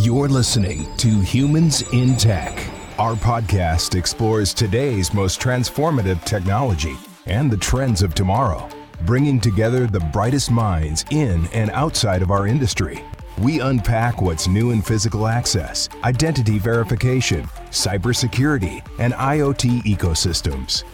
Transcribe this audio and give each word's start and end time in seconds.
You're 0.00 0.28
listening 0.28 0.86
to 0.96 1.08
Humans 1.20 1.82
in 1.92 2.16
Tech. 2.16 2.58
Our 2.98 3.14
podcast 3.14 3.94
explores 3.94 4.54
today's 4.54 5.12
most 5.12 5.40
transformative 5.40 6.24
technology 6.24 6.96
and 7.26 7.50
the 7.50 7.58
trends 7.58 8.02
of 8.02 8.14
tomorrow, 8.14 8.68
bringing 9.04 9.38
together 9.40 9.86
the 9.86 10.00
brightest 10.00 10.50
minds 10.50 11.04
in 11.10 11.46
and 11.52 11.70
outside 11.72 12.22
of 12.22 12.30
our 12.30 12.46
industry. 12.46 13.04
We 13.38 13.60
unpack 13.60 14.22
what's 14.22 14.48
new 14.48 14.70
in 14.70 14.80
physical 14.80 15.26
access, 15.26 15.88
identity 16.02 16.58
verification, 16.58 17.44
cybersecurity, 17.70 18.82
and 18.98 19.12
IoT 19.12 19.82
ecosystems. 19.82 20.84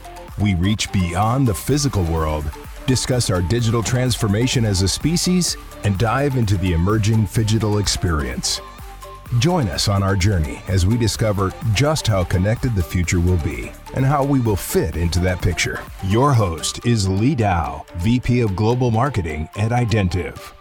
We 0.40 0.54
reach 0.54 0.90
beyond 0.92 1.46
the 1.46 1.54
physical 1.54 2.02
world, 2.04 2.44
discuss 2.88 3.30
our 3.30 3.42
digital 3.42 3.82
transformation 3.82 4.64
as 4.64 4.82
a 4.82 4.88
species, 4.88 5.56
and 5.84 5.96
dive 5.98 6.36
into 6.36 6.56
the 6.56 6.72
emerging 6.72 7.26
phygital 7.26 7.80
experience. 7.80 8.60
Join 9.38 9.68
us 9.68 9.88
on 9.88 10.02
our 10.02 10.16
journey 10.16 10.62
as 10.68 10.86
we 10.86 10.96
discover 10.96 11.52
just 11.74 12.06
how 12.06 12.24
connected 12.24 12.74
the 12.74 12.82
future 12.82 13.20
will 13.20 13.36
be 13.38 13.70
and 13.94 14.04
how 14.04 14.24
we 14.24 14.40
will 14.40 14.56
fit 14.56 14.96
into 14.96 15.20
that 15.20 15.42
picture. 15.42 15.80
Your 16.06 16.32
host 16.32 16.84
is 16.86 17.06
Leigh 17.06 17.34
Dow, 17.34 17.84
VP 17.96 18.40
of 18.40 18.56
Global 18.56 18.90
Marketing 18.90 19.48
at 19.56 19.70
Identiv. 19.70 20.52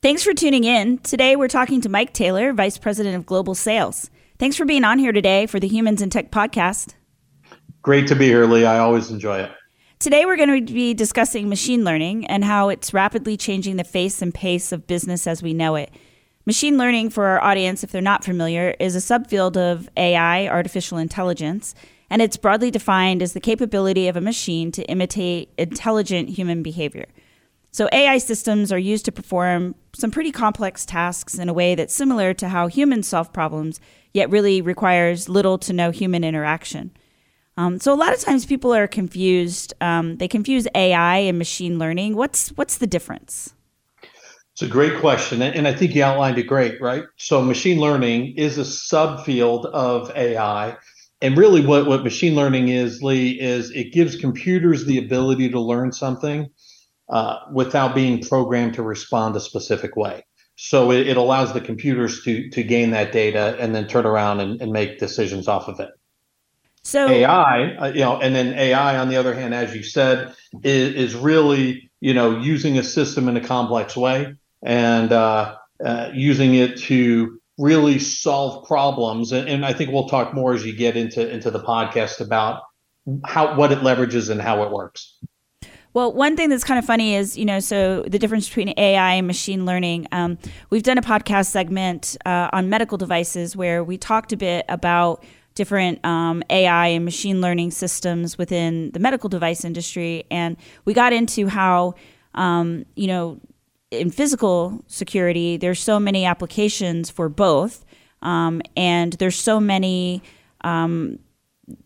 Thanks 0.00 0.24
for 0.24 0.32
tuning 0.32 0.64
in. 0.64 0.98
Today 0.98 1.36
we're 1.36 1.48
talking 1.48 1.82
to 1.82 1.90
Mike 1.90 2.14
Taylor, 2.14 2.54
Vice 2.54 2.78
President 2.78 3.14
of 3.14 3.26
Global 3.26 3.54
Sales. 3.54 4.10
Thanks 4.38 4.56
for 4.56 4.64
being 4.64 4.84
on 4.84 4.98
here 4.98 5.12
today 5.12 5.44
for 5.44 5.60
the 5.60 5.68
Humans 5.68 6.00
in 6.00 6.08
Tech 6.08 6.30
podcast. 6.30 6.94
Great 7.82 8.06
to 8.08 8.16
be 8.16 8.24
here, 8.24 8.46
Lee. 8.46 8.64
I 8.64 8.78
always 8.78 9.10
enjoy 9.10 9.40
it. 9.40 9.50
Today, 9.98 10.26
we're 10.26 10.36
going 10.36 10.66
to 10.66 10.72
be 10.72 10.92
discussing 10.92 11.48
machine 11.48 11.84
learning 11.84 12.26
and 12.26 12.44
how 12.44 12.68
it's 12.68 12.92
rapidly 12.92 13.36
changing 13.36 13.76
the 13.76 13.84
face 13.84 14.20
and 14.20 14.34
pace 14.34 14.72
of 14.72 14.86
business 14.86 15.26
as 15.26 15.42
we 15.42 15.54
know 15.54 15.76
it. 15.76 15.90
Machine 16.46 16.76
learning, 16.76 17.08
for 17.08 17.24
our 17.24 17.42
audience, 17.42 17.82
if 17.82 17.90
they're 17.90 18.02
not 18.02 18.24
familiar, 18.24 18.74
is 18.78 18.94
a 18.94 18.98
subfield 18.98 19.56
of 19.56 19.88
AI, 19.96 20.46
artificial 20.46 20.98
intelligence, 20.98 21.74
and 22.10 22.20
it's 22.20 22.36
broadly 22.36 22.70
defined 22.70 23.22
as 23.22 23.32
the 23.32 23.40
capability 23.40 24.08
of 24.08 24.16
a 24.16 24.20
machine 24.20 24.70
to 24.72 24.82
imitate 24.90 25.48
intelligent 25.56 26.28
human 26.28 26.62
behavior. 26.62 27.06
So, 27.70 27.88
AI 27.90 28.18
systems 28.18 28.70
are 28.70 28.78
used 28.78 29.06
to 29.06 29.12
perform 29.12 29.74
some 29.94 30.10
pretty 30.10 30.32
complex 30.32 30.84
tasks 30.84 31.38
in 31.38 31.48
a 31.48 31.54
way 31.54 31.74
that's 31.74 31.94
similar 31.94 32.34
to 32.34 32.50
how 32.50 32.66
humans 32.66 33.08
solve 33.08 33.32
problems, 33.32 33.80
yet 34.12 34.28
really 34.28 34.60
requires 34.60 35.30
little 35.30 35.56
to 35.58 35.72
no 35.72 35.90
human 35.90 36.24
interaction. 36.24 36.90
Um, 37.56 37.78
so, 37.78 37.92
a 37.92 37.94
lot 37.94 38.12
of 38.12 38.20
times 38.20 38.46
people 38.46 38.74
are 38.74 38.88
confused. 38.88 39.74
Um, 39.80 40.16
they 40.16 40.28
confuse 40.28 40.66
AI 40.74 41.18
and 41.18 41.38
machine 41.38 41.78
learning. 41.78 42.16
What's 42.16 42.48
what's 42.50 42.78
the 42.78 42.86
difference? 42.86 43.54
It's 44.54 44.62
a 44.62 44.68
great 44.68 45.00
question. 45.00 45.42
And 45.42 45.66
I 45.66 45.74
think 45.74 45.96
you 45.96 46.04
outlined 46.04 46.38
it 46.38 46.44
great, 46.44 46.80
right? 46.80 47.02
So, 47.16 47.42
machine 47.42 47.80
learning 47.80 48.34
is 48.36 48.56
a 48.56 48.60
subfield 48.60 49.66
of 49.66 50.12
AI. 50.14 50.76
And 51.20 51.36
really, 51.36 51.66
what, 51.66 51.86
what 51.86 52.04
machine 52.04 52.36
learning 52.36 52.68
is, 52.68 53.02
Leigh, 53.02 53.30
is 53.40 53.72
it 53.72 53.92
gives 53.92 54.14
computers 54.14 54.84
the 54.84 54.98
ability 54.98 55.50
to 55.50 55.60
learn 55.60 55.90
something 55.90 56.46
uh, 57.08 57.38
without 57.52 57.96
being 57.96 58.22
programmed 58.22 58.74
to 58.74 58.84
respond 58.84 59.34
a 59.34 59.40
specific 59.40 59.96
way. 59.96 60.24
So, 60.54 60.92
it, 60.92 61.08
it, 61.08 61.16
allows 61.16 61.52
the 61.52 61.60
computers 61.60 62.22
to, 62.22 62.48
to 62.50 62.62
gain 62.62 62.90
that 62.92 63.10
data 63.10 63.56
and 63.58 63.74
then 63.74 63.88
turn 63.88 64.06
around 64.06 64.38
and, 64.38 64.62
and 64.62 64.70
make 64.70 65.00
decisions 65.00 65.48
off 65.48 65.66
of 65.66 65.80
it. 65.80 65.90
So 66.84 67.08
AI, 67.08 67.76
uh, 67.76 67.86
you 67.88 68.00
know, 68.00 68.20
and 68.20 68.34
then 68.34 68.52
AI, 68.54 68.98
on 68.98 69.08
the 69.08 69.16
other 69.16 69.34
hand, 69.34 69.54
as 69.54 69.74
you 69.74 69.82
said, 69.82 70.34
is, 70.62 70.94
is 70.94 71.14
really, 71.14 71.90
you 72.00 72.12
know, 72.12 72.38
using 72.38 72.78
a 72.78 72.82
system 72.82 73.26
in 73.26 73.36
a 73.38 73.40
complex 73.40 73.96
way 73.96 74.34
and 74.62 75.10
uh, 75.10 75.56
uh, 75.82 76.10
using 76.12 76.54
it 76.54 76.76
to 76.82 77.40
really 77.56 77.98
solve 77.98 78.66
problems. 78.66 79.32
And, 79.32 79.48
and, 79.48 79.64
I 79.64 79.72
think 79.72 79.92
we'll 79.92 80.08
talk 80.08 80.34
more 80.34 80.52
as 80.54 80.66
you 80.66 80.76
get 80.76 80.96
into 80.96 81.28
into 81.28 81.50
the 81.50 81.60
podcast 81.60 82.20
about 82.20 82.62
how 83.24 83.56
what 83.56 83.72
it 83.72 83.78
leverages 83.78 84.28
and 84.28 84.40
how 84.40 84.62
it 84.64 84.70
works. 84.70 85.18
Well, 85.94 86.12
one 86.12 86.36
thing 86.36 86.50
that's 86.50 86.64
kind 86.64 86.78
of 86.78 86.84
funny 86.84 87.14
is, 87.14 87.38
you 87.38 87.44
know, 87.44 87.60
so 87.60 88.02
the 88.02 88.18
difference 88.18 88.48
between 88.48 88.74
AI 88.76 89.14
and 89.14 89.26
machine 89.26 89.64
learning. 89.64 90.08
Um, 90.10 90.38
we've 90.68 90.82
done 90.82 90.98
a 90.98 91.02
podcast 91.02 91.46
segment 91.46 92.16
uh, 92.26 92.50
on 92.52 92.68
medical 92.68 92.98
devices 92.98 93.56
where 93.56 93.84
we 93.84 93.96
talked 93.96 94.32
a 94.32 94.36
bit 94.36 94.64
about 94.68 95.24
different 95.54 96.04
um, 96.04 96.42
AI 96.50 96.88
and 96.88 97.04
machine 97.04 97.40
learning 97.40 97.70
systems 97.70 98.36
within 98.36 98.90
the 98.92 98.98
medical 98.98 99.28
device 99.28 99.64
industry, 99.64 100.24
and 100.30 100.56
we 100.84 100.94
got 100.94 101.12
into 101.12 101.46
how, 101.48 101.94
um, 102.34 102.84
you 102.96 103.06
know, 103.06 103.40
in 103.90 104.10
physical 104.10 104.82
security, 104.86 105.56
there's 105.56 105.80
so 105.80 106.00
many 106.00 106.24
applications 106.24 107.10
for 107.10 107.28
both, 107.28 107.84
um, 108.22 108.60
and 108.76 109.14
there's 109.14 109.36
so 109.36 109.60
many. 109.60 110.22
Um, 110.62 111.18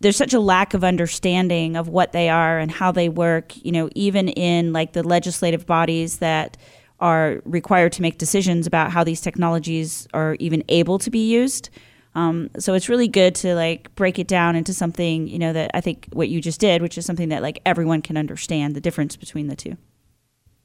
there's 0.00 0.16
such 0.16 0.34
a 0.34 0.40
lack 0.40 0.74
of 0.74 0.82
understanding 0.82 1.76
of 1.76 1.86
what 1.88 2.10
they 2.10 2.28
are 2.28 2.58
and 2.58 2.68
how 2.68 2.90
they 2.90 3.08
work. 3.08 3.56
You 3.64 3.72
know, 3.72 3.90
even 3.94 4.28
in 4.28 4.72
like 4.72 4.92
the 4.92 5.02
legislative 5.02 5.66
bodies 5.66 6.18
that 6.18 6.56
are 7.00 7.40
required 7.44 7.92
to 7.92 8.02
make 8.02 8.18
decisions 8.18 8.66
about 8.66 8.90
how 8.90 9.04
these 9.04 9.20
technologies 9.20 10.08
are 10.14 10.36
even 10.40 10.64
able 10.68 10.98
to 10.98 11.10
be 11.10 11.30
used. 11.30 11.70
Um, 12.18 12.50
so 12.58 12.74
it's 12.74 12.88
really 12.88 13.06
good 13.06 13.36
to 13.36 13.54
like 13.54 13.94
break 13.94 14.18
it 14.18 14.26
down 14.26 14.56
into 14.56 14.74
something 14.74 15.28
you 15.28 15.38
know 15.38 15.52
that 15.52 15.70
I 15.72 15.80
think 15.80 16.08
what 16.12 16.28
you 16.28 16.40
just 16.40 16.58
did, 16.58 16.82
which 16.82 16.98
is 16.98 17.06
something 17.06 17.28
that 17.28 17.42
like 17.42 17.60
everyone 17.64 18.02
can 18.02 18.16
understand 18.16 18.74
the 18.74 18.80
difference 18.80 19.14
between 19.14 19.46
the 19.46 19.54
two. 19.54 19.76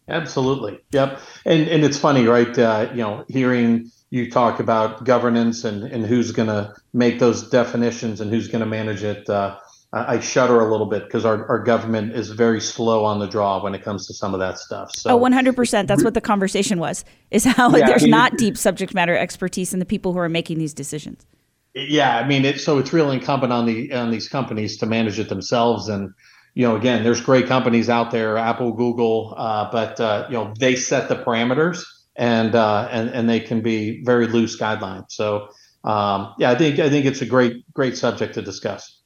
Absolutely. 0.08 0.80
Yep. 0.92 1.20
And 1.46 1.68
and 1.68 1.84
it's 1.84 2.00
funny, 2.00 2.26
right? 2.26 2.58
Uh, 2.58 2.90
you 2.92 3.04
know, 3.04 3.24
hearing 3.28 3.92
you 4.10 4.32
talk 4.32 4.60
about 4.60 5.04
governance 5.04 5.64
and 5.64 5.84
and 5.84 6.04
who's 6.08 6.32
going 6.32 6.48
to 6.48 6.74
make 6.92 7.20
those 7.20 7.50
definitions 7.52 8.20
and 8.20 8.32
who's 8.32 8.48
going 8.48 8.62
to 8.62 8.66
manage 8.70 9.04
it. 9.04 9.30
Uh, 9.30 9.60
I 9.96 10.22
shudder 10.22 10.60
a 10.60 10.72
little 10.72 10.88
bit 10.88 11.04
because 11.04 11.24
our, 11.24 11.48
our 11.48 11.60
government 11.60 12.14
is 12.14 12.32
very 12.32 12.60
slow 12.60 13.06
on 13.06 13.20
the 13.20 13.28
draw 13.28 13.62
when 13.62 13.76
it 13.76 13.84
comes 13.84 14.08
to 14.08 14.14
some 14.16 14.34
of 14.34 14.40
that 14.40 14.58
stuff. 14.58 14.90
So, 14.96 15.12
oh, 15.12 15.20
100%. 15.20 15.86
That's 15.86 16.04
what 16.04 16.16
the 16.16 16.22
conversation 16.22 16.80
was, 16.80 17.06
is 17.30 17.44
how 17.44 17.70
yeah, 17.70 17.86
there's 17.86 18.02
I 18.02 18.06
mean, 18.06 18.12
not 18.12 18.38
deep 18.38 18.58
subject 18.58 18.96
matter 18.96 19.16
expertise 19.16 19.72
in 19.72 19.78
the 19.78 19.86
people 19.86 20.12
who 20.12 20.18
are 20.18 20.30
making 20.30 20.58
these 20.58 20.74
decisions. 20.74 21.28
Yeah, 21.74 22.18
I 22.18 22.28
mean, 22.28 22.46
it, 22.46 22.62
so 22.62 22.78
it's 22.78 22.94
really 22.94 23.18
incumbent 23.18 23.52
on 23.52 23.66
the 23.66 23.92
on 23.94 24.12
these 24.12 24.30
companies 24.30 24.78
to 24.78 24.86
manage 24.86 25.20
it 25.20 25.30
themselves. 25.30 25.90
And 25.90 26.14
you 26.54 26.68
know, 26.68 26.76
again, 26.76 27.04
there's 27.04 27.22
great 27.22 27.48
companies 27.48 27.90
out 27.90 28.12
there, 28.12 28.38
Apple, 28.38 28.74
Google, 28.74 29.34
uh, 29.38 29.72
but 29.72 30.00
uh, 30.00 30.28
you 30.30 30.36
know, 30.36 30.54
they 30.60 30.76
set 30.76 31.10
the 31.10 31.16
parameters 31.16 31.84
and 32.16 32.54
uh, 32.54 32.88
and 32.92 33.10
and 33.10 33.28
they 33.28 33.40
can 33.40 33.62
be 33.62 34.04
very 34.04 34.28
loose 34.28 34.60
guidelines. 34.60 35.06
So 35.10 35.50
um, 35.84 36.34
yeah, 36.38 36.52
I 36.52 36.56
think 36.56 36.80
I 36.80 36.90
think 36.90 37.06
it's 37.06 37.22
a 37.22 37.26
great 37.26 37.64
great 37.74 37.98
subject 37.98 38.36
to 38.36 38.42
discuss. 38.42 39.00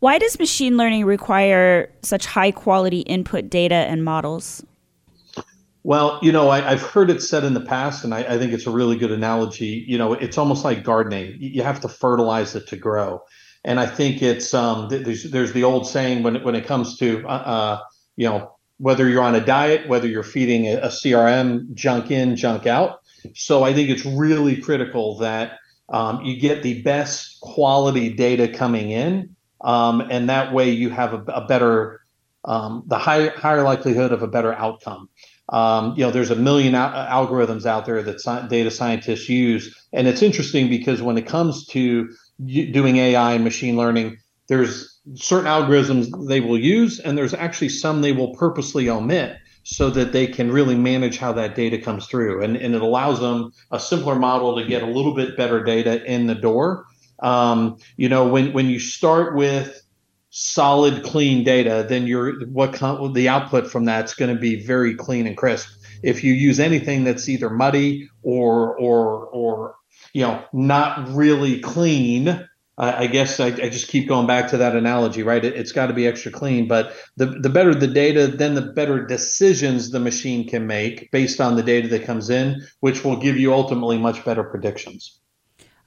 Why 0.00 0.18
does 0.18 0.38
machine 0.38 0.76
learning 0.76 1.04
require 1.04 1.92
such 2.02 2.26
high 2.26 2.52
quality 2.52 3.00
input 3.00 3.50
data 3.50 3.74
and 3.74 4.04
models? 4.04 4.64
Well, 5.88 6.18
you 6.20 6.32
know, 6.32 6.50
I, 6.50 6.60
have 6.60 6.82
heard 6.82 7.08
it 7.08 7.22
said 7.22 7.44
in 7.44 7.54
the 7.54 7.62
past, 7.62 8.04
and 8.04 8.12
I, 8.12 8.18
I, 8.18 8.36
think 8.36 8.52
it's 8.52 8.66
a 8.66 8.70
really 8.70 8.98
good 8.98 9.10
analogy. 9.10 9.86
You 9.88 9.96
know, 9.96 10.12
it's 10.12 10.36
almost 10.36 10.62
like 10.62 10.84
gardening. 10.84 11.38
You 11.40 11.62
have 11.62 11.80
to 11.80 11.88
fertilize 11.88 12.54
it 12.54 12.66
to 12.66 12.76
grow, 12.76 13.22
and 13.64 13.80
I 13.80 13.86
think 13.86 14.20
it's 14.20 14.52
um, 14.52 14.90
there's 14.90 15.30
there's 15.30 15.54
the 15.54 15.64
old 15.64 15.86
saying 15.88 16.24
when 16.24 16.36
it, 16.36 16.44
when 16.44 16.54
it 16.54 16.66
comes 16.66 16.98
to 16.98 17.26
uh, 17.26 17.30
uh, 17.30 17.80
you 18.16 18.28
know 18.28 18.54
whether 18.76 19.08
you're 19.08 19.22
on 19.22 19.34
a 19.34 19.40
diet, 19.40 19.88
whether 19.88 20.06
you're 20.06 20.22
feeding 20.22 20.66
a, 20.66 20.74
a, 20.74 20.88
CRM, 20.88 21.72
junk 21.72 22.10
in, 22.10 22.36
junk 22.36 22.66
out. 22.66 23.00
So 23.34 23.62
I 23.62 23.72
think 23.72 23.88
it's 23.88 24.04
really 24.04 24.60
critical 24.60 25.16
that 25.20 25.58
um, 25.88 26.22
you 26.22 26.38
get 26.38 26.62
the 26.62 26.82
best 26.82 27.40
quality 27.40 28.12
data 28.12 28.46
coming 28.46 28.90
in 28.90 29.34
um, 29.62 30.02
and 30.10 30.28
that 30.28 30.52
way 30.52 30.68
you 30.68 30.90
have 30.90 31.14
a, 31.14 31.22
a 31.32 31.46
better 31.46 32.02
um, 32.44 32.84
the 32.86 32.98
high, 32.98 33.28
higher 33.28 33.62
likelihood 33.62 34.12
of 34.12 34.22
a 34.22 34.26
better 34.26 34.52
outcome. 34.52 35.08
Um, 35.50 35.94
you 35.96 36.04
know, 36.04 36.10
there's 36.10 36.30
a 36.30 36.36
million 36.36 36.74
al- 36.74 37.26
algorithms 37.26 37.64
out 37.64 37.86
there 37.86 38.02
that 38.02 38.46
data 38.50 38.70
scientists 38.70 39.28
use, 39.28 39.74
and 39.92 40.06
it's 40.06 40.22
interesting 40.22 40.68
because 40.68 41.00
when 41.00 41.16
it 41.16 41.26
comes 41.26 41.66
to 41.68 42.10
doing 42.46 42.96
AI 42.96 43.32
and 43.32 43.44
machine 43.44 43.76
learning, 43.76 44.18
there's 44.48 44.98
certain 45.14 45.46
algorithms 45.46 46.28
they 46.28 46.40
will 46.40 46.58
use, 46.58 47.00
and 47.00 47.16
there's 47.16 47.34
actually 47.34 47.70
some 47.70 48.02
they 48.02 48.12
will 48.12 48.34
purposely 48.34 48.88
omit 48.90 49.38
so 49.62 49.90
that 49.90 50.12
they 50.12 50.26
can 50.26 50.50
really 50.50 50.74
manage 50.74 51.18
how 51.18 51.32
that 51.32 51.54
data 51.54 51.78
comes 51.78 52.06
through, 52.06 52.42
and 52.42 52.56
and 52.56 52.74
it 52.74 52.82
allows 52.82 53.20
them 53.20 53.52
a 53.70 53.80
simpler 53.80 54.14
model 54.14 54.56
to 54.56 54.66
get 54.66 54.82
a 54.82 54.86
little 54.86 55.14
bit 55.14 55.36
better 55.36 55.62
data 55.62 56.04
in 56.04 56.26
the 56.26 56.34
door. 56.34 56.86
Um, 57.20 57.78
you 57.96 58.08
know, 58.08 58.28
when 58.28 58.52
when 58.52 58.66
you 58.66 58.78
start 58.78 59.34
with 59.34 59.82
solid, 60.30 61.02
clean 61.04 61.44
data, 61.44 61.86
then 61.88 62.06
you're 62.06 62.46
what 62.48 62.72
the 63.14 63.28
output 63.28 63.70
from 63.70 63.84
that's 63.84 64.14
going 64.14 64.34
to 64.34 64.40
be 64.40 64.64
very 64.64 64.94
clean 64.94 65.26
and 65.26 65.36
crisp. 65.36 65.68
If 66.02 66.22
you 66.22 66.32
use 66.32 66.60
anything 66.60 67.04
that's 67.04 67.28
either 67.28 67.50
muddy 67.50 68.08
or 68.22 68.76
or 68.76 69.26
or 69.26 69.74
you 70.12 70.22
know 70.22 70.44
not 70.52 71.08
really 71.08 71.60
clean, 71.60 72.46
I 72.80 73.08
guess 73.08 73.40
I, 73.40 73.46
I, 73.46 73.68
just 73.70 73.88
keep 73.88 74.06
going 74.06 74.28
back 74.28 74.50
to 74.50 74.58
that 74.58 74.76
analogy, 74.76 75.24
right? 75.24 75.44
It, 75.44 75.56
has 75.56 75.72
got 75.72 75.88
to 75.88 75.92
be 75.92 76.06
extra 76.06 76.30
clean, 76.30 76.68
but 76.68 76.94
the, 77.16 77.26
the 77.26 77.48
better 77.48 77.74
the 77.74 77.88
data, 77.88 78.28
then 78.28 78.54
the 78.54 78.62
better 78.62 79.04
decisions 79.04 79.90
the 79.90 79.98
machine 79.98 80.46
can 80.46 80.68
make 80.68 81.10
based 81.10 81.40
on 81.40 81.56
the 81.56 81.62
data 81.64 81.88
that 81.88 82.04
comes 82.04 82.30
in, 82.30 82.62
which 82.78 83.04
will 83.04 83.16
give 83.16 83.36
you 83.36 83.52
ultimately 83.52 83.98
much 83.98 84.24
better 84.24 84.44
predictions. 84.44 85.18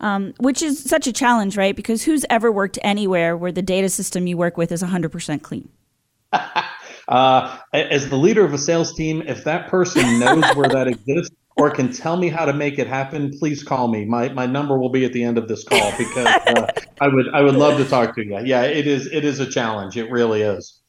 Um, 0.02 0.34
which 0.40 0.62
is 0.64 0.84
such 0.84 1.06
a 1.08 1.14
challenge, 1.14 1.56
right? 1.56 1.76
Because 1.76 2.04
who's 2.04 2.26
ever 2.30 2.52
worked 2.52 2.80
anywhere 2.82 3.38
where 3.38 3.52
the 3.52 3.62
data 3.62 3.88
system 3.88 4.26
you 4.28 4.36
work 4.36 4.58
with 4.58 4.72
is 4.72 4.82
100% 4.82 5.44
clean? 5.44 5.70
uh, 7.08 7.58
as 7.74 8.10
the 8.10 8.18
leader 8.18 8.44
of 8.44 8.54
a 8.54 8.58
sales 8.58 8.94
team, 8.96 9.22
if 9.28 9.44
that 9.44 9.70
person 9.70 10.20
knows 10.20 10.44
where 10.56 10.70
that 10.70 10.88
exists 10.90 11.36
or 11.56 11.70
can 11.70 11.92
tell 11.92 12.18
me 12.18 12.30
how 12.30 12.46
to 12.46 12.54
make 12.54 12.80
it 12.80 12.88
happen, 12.88 13.32
please 13.38 13.64
call 13.64 13.88
me. 13.90 14.06
My 14.06 14.30
my 14.30 14.46
number 14.46 14.80
will 14.80 14.90
be 14.90 15.06
at 15.06 15.14
the 15.14 15.24
end 15.24 15.38
of 15.38 15.48
this 15.48 15.64
call 15.64 15.92
because 15.98 16.26
uh, 16.26 16.68
I 17.00 17.08
would 17.08 17.28
I 17.34 17.42
would 17.42 17.56
love 17.56 17.78
to 17.78 17.86
talk 17.86 18.16
to 18.16 18.26
you. 18.26 18.40
Yeah, 18.44 18.64
it 18.64 18.88
is 18.88 19.06
it 19.08 19.24
is 19.26 19.40
a 19.40 19.46
challenge. 19.46 19.98
It 19.98 20.10
really 20.10 20.42
is 20.42 20.81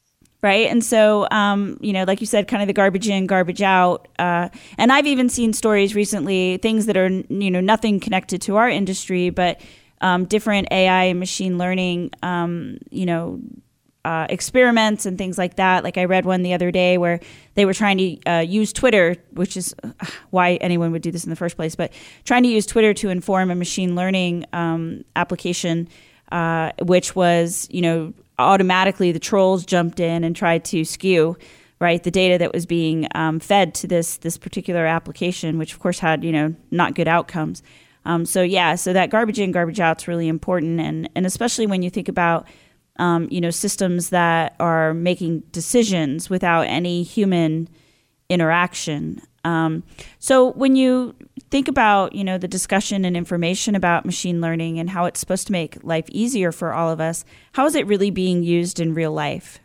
right? 0.43 0.69
And 0.69 0.83
so, 0.83 1.27
um, 1.31 1.77
you 1.81 1.93
know, 1.93 2.03
like 2.03 2.19
you 2.21 2.27
said, 2.27 2.47
kind 2.47 2.61
of 2.61 2.67
the 2.67 2.73
garbage 2.73 3.07
in, 3.07 3.25
garbage 3.25 3.61
out. 3.61 4.09
Uh, 4.19 4.49
and 4.77 4.91
I've 4.91 5.07
even 5.07 5.29
seen 5.29 5.53
stories 5.53 5.95
recently, 5.95 6.57
things 6.57 6.85
that 6.85 6.97
are, 6.97 7.07
you 7.07 7.49
know, 7.49 7.61
nothing 7.61 7.99
connected 7.99 8.41
to 8.43 8.57
our 8.57 8.69
industry, 8.69 9.29
but 9.29 9.61
um, 10.01 10.25
different 10.25 10.67
AI 10.69 11.05
and 11.05 11.19
machine 11.19 11.57
learning, 11.57 12.11
um, 12.21 12.77
you 12.91 13.05
know, 13.05 13.39
uh, 14.05 14.27
experiments 14.29 15.05
and 15.05 15.17
things 15.17 15.37
like 15.37 15.55
that. 15.55 15.85
Like 15.85 15.97
I 15.97 16.03
read 16.03 16.25
one 16.25 16.43
the 16.43 16.53
other 16.53 16.71
day 16.71 16.97
where 16.97 17.21
they 17.53 17.63
were 17.65 17.73
trying 17.73 17.97
to 17.97 18.29
uh, 18.29 18.39
use 18.39 18.73
Twitter, 18.73 19.15
which 19.31 19.55
is 19.55 19.73
uh, 19.81 19.91
why 20.29 20.55
anyone 20.55 20.91
would 20.91 21.01
do 21.01 21.09
this 21.09 21.23
in 21.23 21.29
the 21.29 21.37
first 21.37 21.55
place, 21.55 21.75
but 21.75 21.93
trying 22.25 22.43
to 22.43 22.49
use 22.49 22.65
Twitter 22.65 22.93
to 22.95 23.07
inform 23.07 23.49
a 23.49 23.55
machine 23.55 23.95
learning 23.95 24.45
um, 24.51 25.05
application, 25.15 25.87
uh, 26.33 26.71
which 26.81 27.15
was, 27.15 27.69
you 27.71 27.81
know, 27.81 28.13
automatically 28.39 29.11
the 29.11 29.19
trolls 29.19 29.65
jumped 29.65 29.99
in 29.99 30.23
and 30.23 30.35
tried 30.35 30.65
to 30.65 30.83
skew 30.83 31.37
right 31.79 32.03
the 32.03 32.11
data 32.11 32.37
that 32.37 32.53
was 32.53 32.65
being 32.65 33.07
um, 33.15 33.39
fed 33.39 33.73
to 33.75 33.87
this 33.87 34.17
this 34.17 34.37
particular 34.37 34.85
application 34.85 35.57
which 35.57 35.73
of 35.73 35.79
course 35.79 35.99
had 35.99 36.23
you 36.23 36.31
know 36.31 36.55
not 36.71 36.95
good 36.95 37.07
outcomes. 37.07 37.63
Um, 38.05 38.25
so 38.25 38.41
yeah 38.41 38.75
so 38.75 38.93
that 38.93 39.09
garbage 39.09 39.39
in 39.39 39.51
garbage 39.51 39.79
out 39.79 40.01
is 40.01 40.07
really 40.07 40.27
important. 40.27 40.79
And 40.79 41.09
and 41.15 41.25
especially 41.25 41.67
when 41.67 41.81
you 41.81 41.89
think 41.89 42.07
about 42.07 42.47
um, 42.97 43.27
you 43.31 43.41
know 43.41 43.51
systems 43.51 44.09
that 44.09 44.55
are 44.59 44.93
making 44.93 45.41
decisions 45.51 46.29
without 46.29 46.63
any 46.63 47.03
human 47.03 47.67
interaction 48.29 49.21
um, 49.45 49.83
so 50.19 50.51
when 50.53 50.75
you 50.75 51.15
think 51.49 51.67
about 51.67 52.15
you 52.15 52.23
know 52.23 52.37
the 52.37 52.47
discussion 52.47 53.05
and 53.05 53.17
information 53.17 53.75
about 53.75 54.05
machine 54.05 54.41
learning 54.41 54.79
and 54.79 54.89
how 54.89 55.05
it's 55.05 55.19
supposed 55.19 55.47
to 55.47 55.51
make 55.51 55.83
life 55.83 56.05
easier 56.09 56.51
for 56.51 56.73
all 56.73 56.89
of 56.89 57.01
us, 57.01 57.25
how 57.53 57.65
is 57.65 57.75
it 57.75 57.85
really 57.87 58.09
being 58.09 58.43
used 58.43 58.79
in 58.79 58.93
real 58.93 59.11
life? 59.11 59.59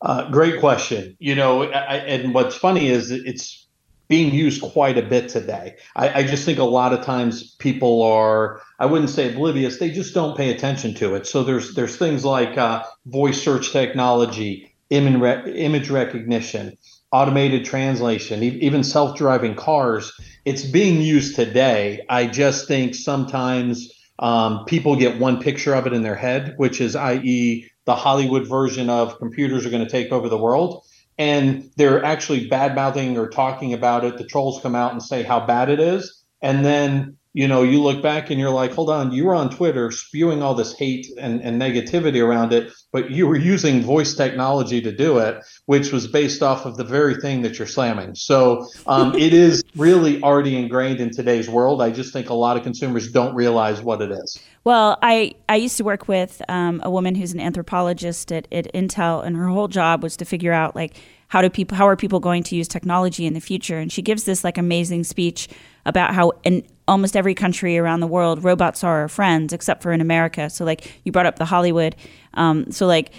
Uh, 0.00 0.30
great 0.30 0.58
question. 0.60 1.16
You 1.20 1.34
know, 1.34 1.64
I, 1.64 1.96
and 1.98 2.34
what's 2.34 2.56
funny 2.56 2.88
is 2.88 3.10
it's 3.10 3.66
being 4.08 4.34
used 4.34 4.60
quite 4.60 4.98
a 4.98 5.02
bit 5.02 5.28
today. 5.28 5.76
I, 5.94 6.20
I, 6.20 6.22
just 6.24 6.44
think 6.44 6.58
a 6.58 6.64
lot 6.64 6.92
of 6.92 7.02
times 7.02 7.54
people 7.60 8.02
are, 8.02 8.60
I 8.78 8.84
wouldn't 8.84 9.08
say 9.10 9.32
oblivious, 9.32 9.78
they 9.78 9.90
just 9.90 10.12
don't 10.12 10.36
pay 10.36 10.50
attention 10.50 10.92
to 10.94 11.14
it. 11.14 11.26
So 11.26 11.44
there's 11.44 11.74
there's 11.74 11.96
things 11.96 12.24
like 12.24 12.58
uh, 12.58 12.82
voice 13.06 13.40
search 13.40 13.70
technology, 13.70 14.74
image 14.90 15.88
recognition, 15.88 16.76
automated 17.12 17.64
translation, 17.64 18.42
even 18.42 18.82
self 18.82 19.16
driving 19.16 19.54
cars. 19.54 20.12
It's 20.44 20.64
being 20.64 21.00
used 21.00 21.36
today. 21.36 22.04
I 22.08 22.26
just 22.26 22.66
think 22.66 22.94
sometimes 22.94 23.92
um, 24.18 24.64
people 24.64 24.96
get 24.96 25.18
one 25.18 25.40
picture 25.40 25.74
of 25.74 25.86
it 25.86 25.92
in 25.92 26.02
their 26.02 26.16
head, 26.16 26.54
which 26.56 26.80
is, 26.80 26.96
i.e., 26.96 27.68
the 27.84 27.94
Hollywood 27.94 28.48
version 28.48 28.88
of 28.88 29.18
computers 29.18 29.66
are 29.66 29.70
going 29.70 29.84
to 29.84 29.90
take 29.90 30.12
over 30.12 30.28
the 30.28 30.38
world. 30.38 30.84
And 31.18 31.70
they're 31.76 32.04
actually 32.04 32.48
bad 32.48 32.74
mouthing 32.74 33.18
or 33.18 33.28
talking 33.28 33.74
about 33.74 34.04
it. 34.04 34.18
The 34.18 34.24
trolls 34.24 34.62
come 34.62 34.74
out 34.74 34.92
and 34.92 35.02
say 35.02 35.22
how 35.22 35.44
bad 35.44 35.68
it 35.68 35.78
is. 35.78 36.22
And 36.40 36.64
then 36.64 37.16
you 37.34 37.48
know, 37.48 37.62
you 37.62 37.82
look 37.82 38.02
back 38.02 38.30
and 38.30 38.38
you're 38.38 38.50
like, 38.50 38.72
hold 38.72 38.90
on, 38.90 39.10
you 39.10 39.24
were 39.24 39.34
on 39.34 39.48
Twitter 39.48 39.90
spewing 39.90 40.42
all 40.42 40.54
this 40.54 40.74
hate 40.74 41.06
and, 41.18 41.40
and 41.40 41.60
negativity 41.60 42.22
around 42.22 42.52
it, 42.52 42.70
but 42.92 43.10
you 43.10 43.26
were 43.26 43.36
using 43.36 43.80
voice 43.80 44.14
technology 44.14 44.82
to 44.82 44.92
do 44.92 45.18
it, 45.18 45.42
which 45.64 45.92
was 45.92 46.06
based 46.06 46.42
off 46.42 46.66
of 46.66 46.76
the 46.76 46.84
very 46.84 47.14
thing 47.14 47.40
that 47.42 47.58
you're 47.58 47.66
slamming. 47.66 48.14
So 48.14 48.66
um, 48.86 49.14
it 49.18 49.32
is 49.32 49.62
really 49.76 50.22
already 50.22 50.56
ingrained 50.56 51.00
in 51.00 51.10
today's 51.10 51.48
world. 51.48 51.80
I 51.80 51.90
just 51.90 52.12
think 52.12 52.28
a 52.28 52.34
lot 52.34 52.58
of 52.58 52.64
consumers 52.64 53.10
don't 53.10 53.34
realize 53.34 53.80
what 53.80 54.02
it 54.02 54.10
is. 54.10 54.38
Well, 54.64 54.98
I, 55.02 55.34
I 55.48 55.56
used 55.56 55.78
to 55.78 55.84
work 55.84 56.08
with 56.08 56.42
um, 56.50 56.82
a 56.84 56.90
woman 56.90 57.14
who's 57.14 57.32
an 57.32 57.40
anthropologist 57.40 58.30
at, 58.30 58.46
at 58.52 58.72
Intel, 58.74 59.24
and 59.24 59.36
her 59.36 59.48
whole 59.48 59.68
job 59.68 60.02
was 60.02 60.18
to 60.18 60.26
figure 60.26 60.52
out 60.52 60.76
like 60.76 60.96
how 61.28 61.40
do 61.40 61.48
people 61.48 61.78
how 61.78 61.88
are 61.88 61.96
people 61.96 62.20
going 62.20 62.42
to 62.42 62.54
use 62.54 62.68
technology 62.68 63.24
in 63.24 63.32
the 63.32 63.40
future 63.40 63.78
and 63.78 63.90
she 63.90 64.02
gives 64.02 64.24
this 64.24 64.44
like 64.44 64.58
amazing 64.58 65.02
speech 65.02 65.48
about 65.86 66.14
how 66.14 66.32
in 66.44 66.62
almost 66.92 67.16
every 67.16 67.34
country 67.34 67.76
around 67.78 68.00
the 68.00 68.06
world 68.06 68.44
robots 68.44 68.84
are 68.84 69.00
our 69.00 69.08
friends 69.08 69.52
except 69.52 69.82
for 69.82 69.92
in 69.92 70.00
america 70.00 70.48
so 70.48 70.64
like 70.64 70.92
you 71.04 71.12
brought 71.12 71.26
up 71.26 71.36
the 71.36 71.44
hollywood 71.44 71.96
um, 72.34 72.70
so 72.70 72.86
like 72.86 73.12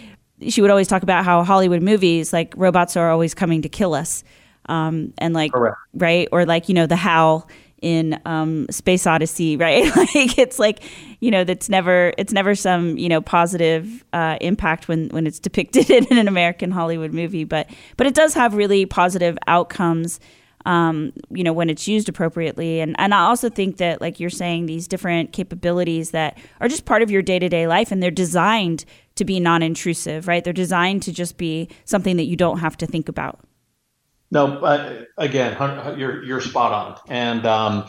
she 0.47 0.61
would 0.61 0.71
always 0.71 0.87
talk 0.87 1.03
about 1.03 1.25
how 1.25 1.43
hollywood 1.43 1.81
movies 1.81 2.31
like 2.31 2.53
robots 2.55 2.95
are 2.95 3.11
always 3.11 3.33
coming 3.33 3.61
to 3.61 3.69
kill 3.69 3.93
us 3.93 4.23
um, 4.67 5.13
and 5.17 5.33
like 5.33 5.51
Correct. 5.51 5.77
right 5.93 6.27
or 6.31 6.45
like 6.45 6.69
you 6.69 6.75
know 6.75 6.87
the 6.87 6.95
HAL 6.95 7.47
in 7.81 8.19
um, 8.25 8.65
Space 8.71 9.05
Odyssey, 9.05 9.57
right? 9.57 9.85
like 9.95 10.37
it's 10.37 10.57
like 10.57 10.81
you 11.19 11.29
know 11.29 11.43
that's 11.43 11.69
never 11.69 12.13
it's 12.17 12.33
never 12.33 12.55
some 12.55 12.97
you 12.97 13.09
know 13.09 13.21
positive 13.21 14.03
uh, 14.13 14.37
impact 14.41 14.87
when 14.87 15.09
when 15.09 15.27
it's 15.27 15.39
depicted 15.39 15.89
in 16.11 16.17
an 16.17 16.27
American 16.27 16.71
Hollywood 16.71 17.13
movie, 17.13 17.43
but 17.43 17.69
but 17.97 18.07
it 18.07 18.15
does 18.15 18.33
have 18.33 18.55
really 18.55 18.85
positive 18.85 19.37
outcomes. 19.47 20.19
Um, 20.65 21.13
you 21.29 21.43
know 21.43 21.53
when 21.53 21.69
it's 21.69 21.87
used 21.87 22.09
appropriately. 22.09 22.79
And 22.79 22.95
and 22.97 23.13
I 23.13 23.19
also 23.19 23.49
think 23.49 23.77
that 23.77 24.01
like 24.01 24.19
you're 24.19 24.29
saying 24.29 24.65
these 24.65 24.87
different 24.87 25.33
capabilities 25.33 26.11
that 26.11 26.37
are 26.61 26.67
just 26.67 26.85
part 26.85 27.01
of 27.01 27.11
your 27.11 27.21
day-to-day 27.21 27.67
life 27.67 27.91
and 27.91 28.01
they're 28.01 28.11
designed 28.11 28.85
to 29.15 29.25
be 29.25 29.39
non-intrusive 29.39 30.27
right? 30.27 30.43
They're 30.43 30.53
designed 30.53 31.03
to 31.03 31.13
just 31.13 31.37
be 31.37 31.69
something 31.85 32.17
that 32.17 32.25
you 32.25 32.35
don't 32.35 32.59
have 32.59 32.77
to 32.77 32.85
think 32.85 33.09
about. 33.09 33.39
No, 34.31 34.57
uh, 34.59 35.03
again, 35.17 35.55
you're 35.97 36.23
you're 36.23 36.41
spot 36.41 36.71
on, 36.71 36.99
and 37.07 37.45
um, 37.45 37.85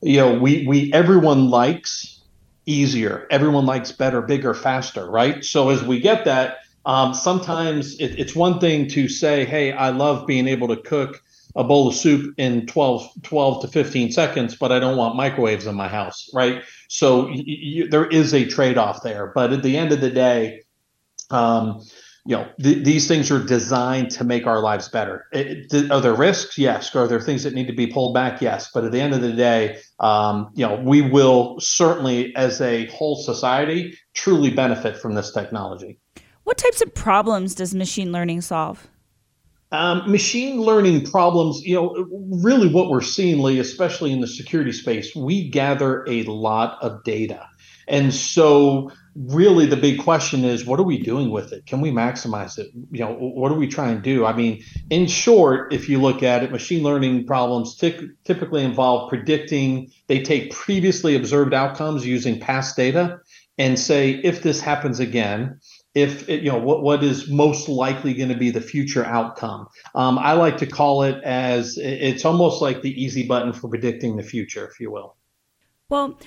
you 0.00 0.16
know 0.16 0.32
we 0.38 0.66
we 0.66 0.92
everyone 0.94 1.50
likes 1.50 2.22
easier, 2.66 3.26
everyone 3.30 3.66
likes 3.66 3.92
better, 3.92 4.22
bigger, 4.22 4.54
faster, 4.54 5.10
right? 5.10 5.44
So 5.44 5.68
as 5.68 5.82
we 5.84 6.00
get 6.00 6.24
that, 6.24 6.58
um, 6.86 7.12
sometimes 7.12 7.98
it, 8.00 8.18
it's 8.18 8.34
one 8.34 8.60
thing 8.60 8.88
to 8.88 9.08
say, 9.08 9.44
hey, 9.44 9.72
I 9.72 9.90
love 9.90 10.26
being 10.26 10.48
able 10.48 10.68
to 10.68 10.76
cook 10.76 11.22
a 11.56 11.64
bowl 11.64 11.88
of 11.88 11.94
soup 11.94 12.34
in 12.36 12.66
12, 12.66 13.22
12 13.22 13.62
to 13.62 13.68
15 13.68 14.12
seconds, 14.12 14.56
but 14.56 14.72
I 14.72 14.78
don't 14.78 14.96
want 14.96 15.16
microwaves 15.16 15.66
in 15.66 15.74
my 15.74 15.88
house, 15.88 16.28
right? 16.34 16.62
So 16.88 17.26
y- 17.26 17.44
y- 17.46 17.86
there 17.88 18.06
is 18.06 18.34
a 18.34 18.44
trade 18.44 18.76
off 18.78 19.02
there. 19.02 19.32
But 19.34 19.52
at 19.52 19.62
the 19.62 19.76
end 19.76 19.92
of 19.92 20.00
the 20.00 20.10
day, 20.10 20.62
um, 21.30 21.82
you 22.26 22.36
know 22.36 22.48
th- 22.62 22.84
these 22.84 23.06
things 23.06 23.30
are 23.30 23.42
designed 23.42 24.10
to 24.12 24.24
make 24.24 24.46
our 24.46 24.60
lives 24.60 24.88
better. 24.88 25.26
It, 25.32 25.70
th- 25.70 25.90
are 25.90 26.00
there 26.00 26.14
risks? 26.14 26.56
Yes. 26.56 26.94
Are 26.96 27.06
there 27.06 27.20
things 27.20 27.42
that 27.42 27.52
need 27.54 27.66
to 27.66 27.74
be 27.74 27.86
pulled 27.86 28.14
back? 28.14 28.40
Yes. 28.40 28.70
But 28.72 28.84
at 28.84 28.92
the 28.92 29.00
end 29.00 29.14
of 29.14 29.20
the 29.20 29.32
day 29.32 29.78
um, 30.00 30.50
you 30.54 30.66
know 30.66 30.76
we 30.76 31.02
will 31.02 31.60
certainly 31.60 32.34
as 32.34 32.60
a 32.60 32.86
whole 32.86 33.16
society 33.16 33.98
truly 34.14 34.50
benefit 34.50 34.96
from 34.96 35.14
this 35.14 35.32
technology. 35.32 35.98
What 36.44 36.58
types 36.58 36.80
of 36.80 36.94
problems 36.94 37.54
does 37.54 37.74
machine 37.74 38.10
learning 38.10 38.40
solve 38.40 38.88
um, 39.74 40.10
machine 40.10 40.60
learning 40.60 41.04
problems, 41.04 41.62
you 41.66 41.74
know, 41.74 42.06
really 42.42 42.68
what 42.68 42.88
we're 42.88 43.00
seeing, 43.00 43.40
Leigh, 43.40 43.58
especially 43.58 44.12
in 44.12 44.20
the 44.20 44.26
security 44.26 44.72
space, 44.72 45.14
we 45.14 45.48
gather 45.48 46.04
a 46.08 46.22
lot 46.24 46.78
of 46.80 47.02
data. 47.04 47.48
And 47.88 48.14
so 48.14 48.90
really 49.14 49.66
the 49.66 49.76
big 49.76 50.00
question 50.00 50.44
is 50.44 50.64
what 50.64 50.80
are 50.80 50.84
we 50.84 50.98
doing 51.00 51.30
with 51.30 51.52
it? 51.52 51.66
Can 51.66 51.80
we 51.80 51.90
maximize 51.90 52.58
it? 52.58 52.70
You 52.90 53.00
know 53.00 53.12
what 53.14 53.52
are 53.52 53.56
we 53.56 53.68
trying 53.68 53.96
to 53.96 54.02
do? 54.02 54.24
I 54.24 54.32
mean 54.32 54.62
in 54.90 55.06
short 55.06 55.72
if 55.72 55.88
you 55.88 56.00
look 56.00 56.22
at 56.22 56.42
it 56.42 56.50
machine 56.50 56.82
learning 56.82 57.26
problems 57.26 57.76
t- 57.76 58.08
typically 58.24 58.64
involve 58.64 59.08
predicting 59.08 59.90
they 60.08 60.20
take 60.20 60.50
previously 60.50 61.14
observed 61.14 61.54
outcomes 61.54 62.04
using 62.04 62.40
past 62.40 62.76
data 62.76 63.20
and 63.56 63.78
say 63.78 64.12
if 64.24 64.42
this 64.42 64.60
happens 64.60 64.98
again 64.98 65.60
if 65.94 66.28
it, 66.28 66.42
you 66.42 66.50
know 66.50 66.58
what 66.58 66.82
what 66.82 67.04
is 67.04 67.28
most 67.28 67.68
likely 67.68 68.14
going 68.14 68.28
to 68.28 68.36
be 68.36 68.50
the 68.50 68.60
future 68.60 69.04
outcome. 69.04 69.68
Um, 69.94 70.18
i 70.18 70.32
like 70.32 70.56
to 70.58 70.66
call 70.66 71.02
it 71.04 71.22
as 71.22 71.78
it's 71.78 72.24
almost 72.24 72.60
like 72.60 72.82
the 72.82 73.02
easy 73.02 73.26
button 73.26 73.52
for 73.52 73.68
predicting 73.68 74.16
the 74.16 74.22
future 74.22 74.66
if 74.66 74.80
you 74.80 74.90
will. 74.90 75.16
Well 75.88 76.18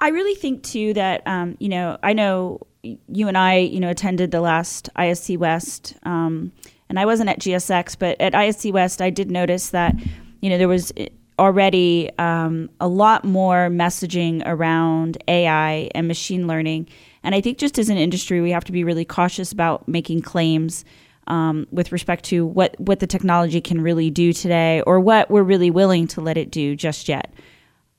I 0.00 0.08
really 0.08 0.34
think 0.34 0.62
too 0.62 0.94
that 0.94 1.22
um, 1.26 1.56
you 1.58 1.68
know 1.68 1.98
I 2.02 2.12
know 2.12 2.60
you 2.82 3.28
and 3.28 3.36
I 3.36 3.58
you 3.58 3.80
know 3.80 3.90
attended 3.90 4.30
the 4.30 4.40
last 4.40 4.88
ISC 4.96 5.36
West, 5.38 5.94
um, 6.04 6.52
and 6.88 6.98
I 6.98 7.06
wasn't 7.06 7.30
at 7.30 7.40
GSX, 7.40 7.98
but 7.98 8.20
at 8.20 8.32
ISC 8.32 8.72
West 8.72 9.02
I 9.02 9.10
did 9.10 9.30
notice 9.30 9.70
that 9.70 9.94
you 10.40 10.50
know 10.50 10.58
there 10.58 10.68
was 10.68 10.92
already 11.38 12.10
um, 12.18 12.70
a 12.80 12.88
lot 12.88 13.24
more 13.24 13.68
messaging 13.70 14.42
around 14.46 15.22
AI 15.28 15.90
and 15.94 16.08
machine 16.08 16.46
learning, 16.46 16.88
and 17.22 17.34
I 17.34 17.40
think 17.40 17.58
just 17.58 17.78
as 17.78 17.88
an 17.88 17.96
industry 17.96 18.40
we 18.40 18.50
have 18.50 18.64
to 18.64 18.72
be 18.72 18.84
really 18.84 19.04
cautious 19.04 19.52
about 19.52 19.86
making 19.88 20.22
claims. 20.22 20.84
Um, 21.26 21.66
with 21.70 21.92
respect 21.92 22.24
to 22.26 22.46
what, 22.46 22.74
what 22.80 23.00
the 23.00 23.06
technology 23.06 23.60
can 23.60 23.82
really 23.82 24.08
do 24.08 24.32
today, 24.32 24.80
or 24.86 24.98
what 24.98 25.30
we're 25.30 25.42
really 25.42 25.70
willing 25.70 26.06
to 26.06 26.22
let 26.22 26.38
it 26.38 26.50
do 26.50 26.74
just 26.74 27.06
yet. 27.06 27.34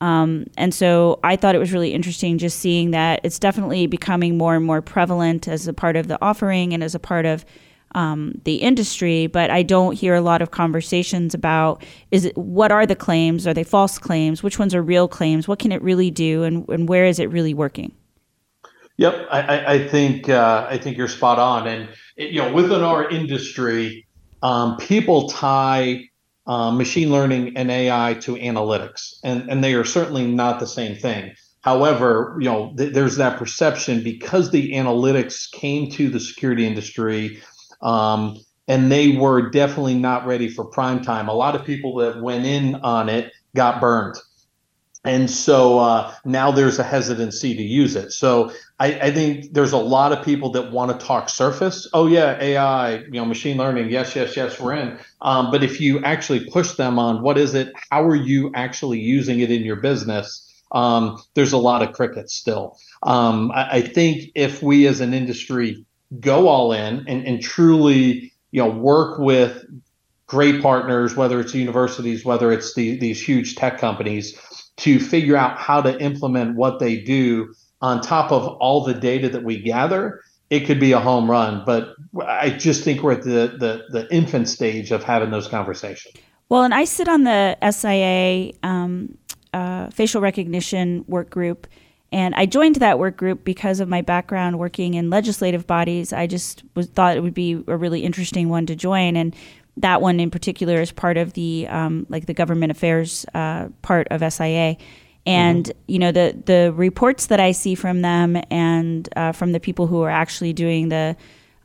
Um, 0.02 0.46
and 0.58 0.74
so 0.74 1.20
I 1.24 1.36
thought 1.36 1.56
it 1.56 1.60
was 1.60 1.74
really 1.74 1.94
interesting 1.94 2.38
just 2.38 2.60
seeing 2.60 2.92
that 2.92 3.20
it's 3.24 3.38
definitely 3.38 3.86
becoming 3.88 4.38
more 4.38 4.56
and 4.56 4.66
more 4.66 4.82
prevalent 4.82 5.48
as 5.48 5.68
a 5.68 5.74
part 5.74 5.96
of 5.96 6.08
the 6.08 6.18
offering 6.22 6.74
and 6.74 6.84
as 6.84 6.96
a 6.96 7.00
part 7.00 7.26
of 7.26 7.46
um, 7.96 8.34
the 8.44 8.56
industry. 8.56 9.28
But 9.28 9.50
I 9.50 9.64
don't 9.64 9.98
hear 9.98 10.16
a 10.16 10.22
lot 10.22 10.42
of 10.42 10.52
conversations 10.52 11.34
about 11.34 11.84
is 12.12 12.26
it 12.26 12.38
what 12.38 12.72
are 12.72 12.86
the 12.86 12.96
claims? 12.96 13.48
Are 13.48 13.54
they 13.54 13.64
false 13.64 13.98
claims? 13.98 14.44
Which 14.44 14.60
ones 14.60 14.76
are 14.76 14.82
real 14.82 15.08
claims? 15.08 15.48
What 15.48 15.60
can 15.60 15.72
it 15.72 15.82
really 15.82 16.12
do? 16.12 16.44
And, 16.44 16.68
and 16.70 16.88
where 16.88 17.06
is 17.06 17.20
it 17.20 17.30
really 17.30 17.54
working? 17.54 17.94
Yep, 19.00 19.28
I, 19.32 19.76
I 19.76 19.88
think 19.88 20.28
uh, 20.28 20.68
I 20.70 20.78
think 20.78 20.98
you're 20.98 21.08
spot 21.08 21.40
on, 21.40 21.68
and 21.68 21.88
it, 22.18 22.32
you 22.32 22.42
know 22.42 22.52
within 22.52 22.82
our 22.82 23.10
industry, 23.10 24.06
um, 24.44 24.76
people 24.76 25.30
tie 25.30 26.10
uh, 26.46 26.72
machine 26.72 27.10
learning 27.10 27.56
and 27.56 27.72
AI 27.72 28.16
to 28.16 28.36
analytics, 28.36 29.14
and 29.24 29.50
and 29.50 29.64
they 29.64 29.74
are 29.74 29.86
certainly 29.86 30.28
not 30.28 30.60
the 30.60 30.68
same 30.68 30.98
thing. 30.98 31.34
However, 31.62 32.36
you 32.42 32.50
know 32.50 32.74
th- 32.78 32.92
there's 32.92 33.16
that 33.16 33.38
perception 33.38 34.04
because 34.04 34.52
the 34.52 34.74
analytics 34.74 35.50
came 35.50 35.90
to 35.92 36.10
the 36.10 36.20
security 36.20 36.68
industry, 36.68 37.42
um, 37.82 38.38
and 38.68 38.92
they 38.92 39.18
were 39.18 39.50
definitely 39.50 39.96
not 39.96 40.26
ready 40.26 40.50
for 40.50 40.66
prime 40.66 41.02
time. 41.02 41.28
A 41.28 41.34
lot 41.34 41.56
of 41.56 41.66
people 41.66 41.96
that 41.96 42.22
went 42.22 42.46
in 42.46 42.76
on 42.76 43.10
it 43.10 43.32
got 43.56 43.82
burned 43.82 44.18
and 45.06 45.30
so 45.30 45.80
uh, 45.80 46.14
now 46.26 46.52
there's 46.52 46.78
a 46.78 46.84
hesitancy 46.84 47.56
to 47.56 47.64
use 47.64 47.96
it. 47.96 48.12
So 48.12 48.52
I, 48.80 49.00
I, 49.00 49.12
think 49.12 49.54
there's 49.54 49.72
a 49.72 49.78
lot 49.78 50.12
of 50.12 50.26
people 50.26 50.52
that 50.52 50.72
want 50.72 50.92
to 50.98 51.06
talk 51.06 51.30
surface. 51.30 51.88
Oh 51.94 52.08
yeah, 52.08 52.38
AI, 52.42 52.98
you 52.98 53.12
know, 53.12 53.26
machine 53.26 53.58
learning. 53.58 53.90
Yes, 53.90 54.14
yes, 54.16 54.36
yes, 54.36 54.60
we're 54.60 54.74
in. 54.74 55.00
Um, 55.22 55.52
but 55.52 55.64
if 55.64 55.80
you 55.80 56.04
actually 56.04 56.50
push 56.50 56.74
them 56.74 57.00
on 57.00 57.22
what 57.22 57.38
is 57.38 57.56
it, 57.56 57.72
how 57.90 58.04
are 58.04 58.16
you 58.16 58.52
actually 58.56 59.00
using 59.00 59.40
it 59.40 59.52
in 59.52 59.64
your 59.64 59.78
business? 59.78 60.46
Um, 60.74 61.18
there's 61.34 61.54
a 61.54 61.58
lot 61.58 61.82
of 61.82 61.94
crickets 61.94 62.34
still. 62.34 62.78
Um, 63.02 63.52
I, 63.52 63.78
I, 63.78 63.82
think 63.82 64.32
if 64.36 64.62
we 64.62 64.86
as 64.86 65.00
an 65.00 65.16
industry 65.16 65.84
go 66.20 66.48
all 66.48 66.72
in 66.74 67.06
and, 67.08 67.26
and 67.26 67.42
truly, 67.42 68.34
you 68.52 68.64
know, 68.64 68.70
work 68.70 69.20
with 69.20 69.66
great 70.26 70.62
partners, 70.62 71.16
whether 71.16 71.40
it's 71.40 71.54
universities, 71.54 72.24
whether 72.24 72.52
it's 72.52 72.74
the, 72.76 72.98
these 72.98 73.22
huge 73.22 73.56
tech 73.56 73.78
companies 73.78 74.40
to 74.78 75.00
figure 75.00 75.36
out 75.36 75.58
how 75.58 75.82
to 75.82 76.00
implement 76.02 76.56
what 76.56 76.80
they 76.80 77.00
do 77.02 77.54
on 77.82 78.02
top 78.02 78.32
of 78.32 78.48
all 78.60 78.84
the 78.84 78.94
data 78.94 79.30
that 79.30 79.44
we 79.44 79.60
gather, 79.62 80.22
it 80.50 80.62
could 80.62 80.80
be 80.80 80.92
a 80.92 81.00
home 81.00 81.30
run. 81.30 81.64
But 81.66 81.96
I 82.26 82.50
just 82.50 82.84
think 82.84 83.04
we're 83.04 83.14
at 83.14 83.24
the 83.24 83.56
the, 83.58 83.86
the 83.90 84.14
infant 84.14 84.50
stage 84.50 84.92
of 84.92 85.04
having 85.04 85.32
those 85.32 85.48
conversations. 85.48 86.16
Well, 86.50 86.64
and 86.64 86.74
I 86.74 86.86
sit 86.86 87.08
on 87.08 87.24
the 87.24 87.58
SIA 87.72 88.54
um, 88.64 89.18
uh, 89.54 89.90
facial 89.92 90.22
recognition 90.22 91.06
work 91.08 91.30
group. 91.30 91.68
And 92.12 92.34
I 92.36 92.46
joined 92.46 92.78
that 92.78 92.98
work 92.98 93.18
group 93.18 93.44
because 93.44 93.80
of 93.80 93.88
my 93.88 94.02
background 94.02 94.58
working 94.58 94.96
in 94.96 95.10
legislative 95.10 95.68
bodies. 95.68 96.12
I 96.12 96.26
just 96.26 96.64
was, 96.76 96.88
thought 96.88 97.16
it 97.16 97.22
would 97.22 97.36
be 97.36 97.64
a 97.68 97.78
really 97.78 98.04
interesting 98.04 98.50
one 98.50 98.66
to 98.66 98.76
join. 98.76 99.16
And 99.16 99.36
that 99.78 100.02
one 100.02 100.20
in 100.20 100.32
particular 100.32 100.82
is 100.82 100.92
part 100.92 101.18
of 101.18 101.34
the 101.34 101.68
um, 101.70 102.06
like 102.10 102.26
the 102.26 102.34
government 102.34 102.72
affairs 102.72 103.26
uh, 103.34 103.70
part 103.82 104.08
of 104.10 104.34
SIA. 104.34 104.78
And 105.26 105.66
mm-hmm. 105.66 105.80
you 105.88 106.00
know 106.00 106.12
the 106.12 106.42
the 106.46 106.74
reports 106.76 107.28
that 107.28 107.40
I 107.40 107.52
see 107.52 107.76
from 107.76 108.02
them 108.02 108.42
and 108.50 109.08
uh, 109.16 109.32
from 109.32 109.52
the 109.52 109.60
people 109.60 109.88
who 109.88 110.02
are 110.02 110.10
actually 110.10 110.54
doing 110.54 110.90
the 110.90 111.16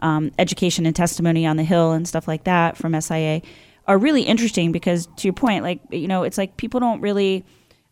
um, 0.00 0.32
education 0.38 0.86
and 0.86 0.94
testimony 0.94 1.46
on 1.46 1.56
the 1.56 1.64
Hill 1.64 1.92
and 1.92 2.06
stuff 2.06 2.28
like 2.28 2.44
that 2.44 2.76
from 2.76 3.00
SIA 3.00 3.40
are 3.86 3.98
really 3.98 4.22
interesting 4.22 4.72
because 4.72 5.08
to 5.16 5.28
your 5.28 5.34
point, 5.34 5.62
like 5.62 5.80
you 5.90 6.08
know, 6.08 6.22
it's 6.24 6.36
like 6.36 6.56
people 6.56 6.80
don't 6.80 7.00
really 7.00 7.44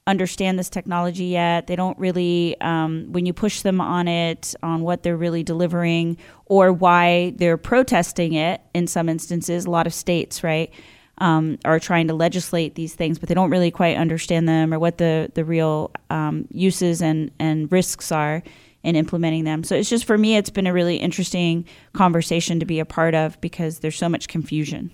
understand 0.06 0.58
this 0.58 0.68
technology 0.68 1.26
yet. 1.26 1.66
They 1.66 1.76
don't 1.76 1.98
really, 1.98 2.60
um, 2.60 3.12
when 3.12 3.24
you 3.24 3.32
push 3.32 3.62
them 3.62 3.80
on 3.80 4.08
it, 4.08 4.54
on 4.62 4.82
what 4.82 5.02
they're 5.02 5.16
really 5.16 5.42
delivering 5.42 6.16
or 6.46 6.72
why 6.72 7.34
they're 7.36 7.56
protesting 7.56 8.34
it 8.34 8.60
in 8.74 8.86
some 8.86 9.08
instances, 9.08 9.64
a 9.64 9.70
lot 9.70 9.86
of 9.86 9.94
states, 9.94 10.42
right, 10.42 10.72
um, 11.18 11.58
are 11.64 11.78
trying 11.78 12.08
to 12.08 12.14
legislate 12.14 12.74
these 12.74 12.94
things, 12.94 13.18
but 13.18 13.28
they 13.28 13.34
don't 13.34 13.50
really 13.50 13.70
quite 13.70 13.96
understand 13.96 14.48
them 14.48 14.74
or 14.74 14.78
what 14.78 14.98
the, 14.98 15.30
the 15.34 15.44
real 15.44 15.92
um, 16.10 16.48
uses 16.50 17.00
and, 17.00 17.30
and 17.38 17.70
risks 17.70 18.10
are 18.10 18.42
in 18.82 18.96
implementing 18.96 19.44
them. 19.44 19.62
So 19.62 19.76
it's 19.76 19.88
just 19.88 20.04
for 20.04 20.18
me, 20.18 20.36
it's 20.36 20.50
been 20.50 20.66
a 20.66 20.72
really 20.72 20.96
interesting 20.96 21.64
conversation 21.92 22.58
to 22.58 22.66
be 22.66 22.80
a 22.80 22.84
part 22.84 23.14
of 23.14 23.40
because 23.40 23.78
there's 23.78 23.96
so 23.96 24.08
much 24.08 24.26
confusion. 24.26 24.90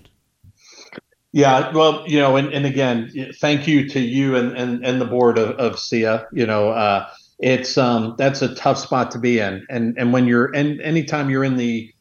Yeah, 1.31 1.71
well, 1.73 2.05
you 2.07 2.19
know, 2.19 2.37
and, 2.37 2.51
and 2.53 2.65
again, 2.65 3.11
thank 3.39 3.67
you 3.67 3.87
to 3.89 3.99
you 3.99 4.35
and, 4.35 4.57
and, 4.57 4.83
and 4.83 4.99
the 4.99 5.05
board 5.05 5.37
of, 5.37 5.51
of 5.57 5.79
SIA. 5.79 6.27
You 6.33 6.47
know, 6.47 6.69
uh, 6.69 7.07
it's 7.37 7.77
um, 7.77 8.15
that's 8.17 8.41
a 8.41 8.55
tough 8.55 8.79
spot 8.79 9.11
to 9.11 9.19
be 9.19 9.39
in, 9.39 9.65
and 9.69 9.97
and 9.97 10.11
when 10.11 10.27
you're 10.27 10.53
and 10.55 10.81
anytime 10.81 11.29
you're 11.29 11.43
in 11.43 11.55
the 11.55 11.93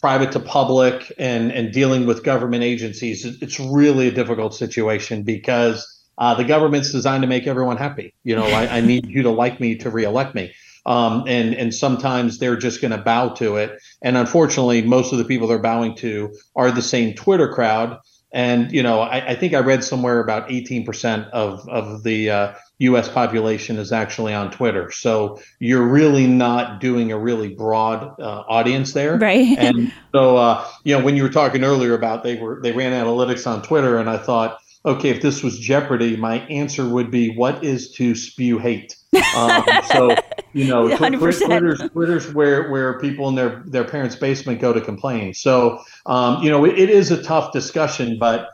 private 0.00 0.32
to 0.32 0.40
public 0.40 1.12
and 1.18 1.52
and 1.52 1.72
dealing 1.72 2.04
with 2.04 2.24
government 2.24 2.64
agencies, 2.64 3.24
it's 3.24 3.60
really 3.60 4.08
a 4.08 4.10
difficult 4.10 4.54
situation 4.54 5.22
because 5.22 5.86
uh, 6.18 6.34
the 6.34 6.44
government's 6.44 6.90
designed 6.90 7.22
to 7.22 7.28
make 7.28 7.46
everyone 7.46 7.76
happy. 7.76 8.12
You 8.24 8.34
know, 8.34 8.46
I, 8.46 8.78
I 8.78 8.80
need 8.80 9.06
you 9.06 9.22
to 9.22 9.30
like 9.30 9.60
me 9.60 9.76
to 9.76 9.90
reelect 9.90 10.34
me. 10.34 10.52
Um, 10.84 11.24
and 11.26 11.54
and 11.54 11.74
sometimes 11.74 12.38
they're 12.38 12.56
just 12.56 12.80
going 12.80 12.92
to 12.92 12.98
bow 12.98 13.30
to 13.34 13.56
it. 13.56 13.80
And 14.02 14.16
unfortunately, 14.16 14.82
most 14.82 15.12
of 15.12 15.18
the 15.18 15.24
people 15.24 15.48
they're 15.48 15.58
bowing 15.58 15.94
to 15.96 16.34
are 16.56 16.70
the 16.70 16.82
same 16.82 17.14
Twitter 17.14 17.52
crowd 17.52 17.98
and 18.36 18.70
you 18.70 18.82
know, 18.82 19.00
I, 19.00 19.28
I 19.28 19.34
think 19.34 19.54
I 19.54 19.60
read 19.60 19.82
somewhere 19.82 20.20
about 20.20 20.50
18% 20.50 21.30
of 21.30 21.66
of 21.70 22.02
the 22.02 22.30
uh, 22.30 22.54
U.S. 22.80 23.08
population 23.08 23.78
is 23.78 23.92
actually 23.92 24.34
on 24.34 24.50
Twitter. 24.50 24.90
So 24.90 25.40
you're 25.58 25.88
really 25.88 26.26
not 26.26 26.78
doing 26.78 27.10
a 27.12 27.18
really 27.18 27.54
broad 27.54 28.20
uh, 28.20 28.44
audience 28.46 28.92
there, 28.92 29.16
right? 29.16 29.58
And 29.58 29.90
so 30.12 30.36
uh, 30.36 30.68
you 30.84 30.96
know, 30.96 31.02
when 31.02 31.16
you 31.16 31.22
were 31.22 31.30
talking 31.30 31.64
earlier 31.64 31.94
about 31.94 32.24
they 32.24 32.36
were 32.36 32.60
they 32.62 32.72
ran 32.72 32.92
analytics 32.92 33.46
on 33.46 33.62
Twitter, 33.62 33.96
and 33.96 34.10
I 34.10 34.18
thought, 34.18 34.58
okay, 34.84 35.08
if 35.08 35.22
this 35.22 35.42
was 35.42 35.58
Jeopardy, 35.58 36.14
my 36.14 36.40
answer 36.40 36.86
would 36.86 37.10
be, 37.10 37.34
what 37.34 37.64
is 37.64 37.90
to 37.92 38.14
spew 38.14 38.58
hate? 38.58 38.94
Um, 39.34 39.64
so 39.90 40.14
you 40.56 40.66
know, 40.66 40.88
Twitter's, 40.96 41.80
Twitter's 41.90 42.32
where 42.32 42.70
where 42.70 42.98
people 42.98 43.28
in 43.28 43.34
their 43.34 43.62
their 43.66 43.84
parents' 43.84 44.16
basement 44.16 44.58
go 44.58 44.72
to 44.72 44.80
complain. 44.80 45.34
So 45.34 45.82
um, 46.06 46.42
you 46.42 46.48
know, 46.48 46.64
it, 46.64 46.78
it 46.78 46.88
is 46.88 47.10
a 47.10 47.22
tough 47.22 47.52
discussion, 47.52 48.18
but 48.18 48.48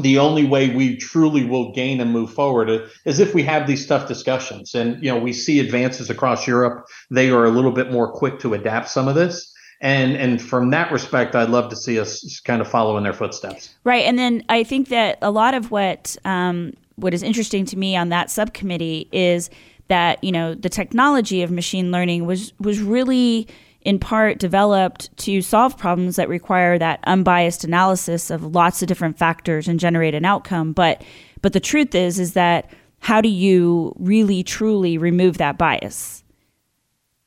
the 0.00 0.18
only 0.18 0.46
way 0.46 0.74
we 0.74 0.96
truly 0.96 1.44
will 1.44 1.70
gain 1.72 2.00
and 2.00 2.10
move 2.12 2.32
forward 2.32 2.90
is 3.04 3.20
if 3.20 3.34
we 3.34 3.42
have 3.42 3.66
these 3.66 3.86
tough 3.86 4.08
discussions. 4.08 4.74
And 4.74 5.02
you 5.04 5.10
know, 5.10 5.18
we 5.18 5.34
see 5.34 5.60
advances 5.60 6.08
across 6.08 6.46
Europe; 6.46 6.86
they 7.10 7.28
are 7.28 7.44
a 7.44 7.50
little 7.50 7.72
bit 7.72 7.92
more 7.92 8.10
quick 8.10 8.38
to 8.40 8.54
adapt 8.54 8.88
some 8.88 9.06
of 9.06 9.14
this. 9.14 9.52
And 9.82 10.16
and 10.16 10.40
from 10.40 10.70
that 10.70 10.90
respect, 10.90 11.34
I'd 11.34 11.50
love 11.50 11.68
to 11.68 11.76
see 11.76 12.00
us 12.00 12.40
kind 12.40 12.62
of 12.62 12.68
follow 12.68 12.96
in 12.96 13.02
their 13.02 13.12
footsteps. 13.12 13.74
Right, 13.84 14.06
and 14.06 14.18
then 14.18 14.42
I 14.48 14.64
think 14.64 14.88
that 14.88 15.18
a 15.20 15.30
lot 15.30 15.52
of 15.52 15.70
what 15.70 16.16
um, 16.24 16.72
what 16.96 17.12
is 17.12 17.22
interesting 17.22 17.66
to 17.66 17.76
me 17.76 17.96
on 17.96 18.08
that 18.08 18.30
subcommittee 18.30 19.08
is 19.12 19.50
that 19.88 20.22
you 20.22 20.32
know 20.32 20.54
the 20.54 20.68
technology 20.68 21.42
of 21.42 21.50
machine 21.50 21.90
learning 21.90 22.26
was 22.26 22.52
was 22.58 22.80
really 22.80 23.46
in 23.82 23.98
part 23.98 24.38
developed 24.38 25.14
to 25.18 25.42
solve 25.42 25.76
problems 25.76 26.16
that 26.16 26.28
require 26.28 26.78
that 26.78 27.00
unbiased 27.06 27.64
analysis 27.64 28.30
of 28.30 28.54
lots 28.54 28.80
of 28.80 28.88
different 28.88 29.18
factors 29.18 29.68
and 29.68 29.78
generate 29.78 30.14
an 30.14 30.24
outcome. 30.24 30.72
But 30.72 31.04
but 31.42 31.52
the 31.52 31.60
truth 31.60 31.94
is 31.94 32.18
is 32.18 32.32
that 32.32 32.70
how 33.00 33.20
do 33.20 33.28
you 33.28 33.94
really 33.98 34.42
truly 34.42 34.96
remove 34.96 35.38
that 35.38 35.58
bias? 35.58 36.24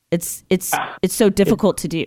It's 0.09 0.43
it's 0.49 0.73
it's 1.01 1.13
so 1.13 1.29
difficult 1.29 1.77
to 1.79 1.87
do 1.87 2.05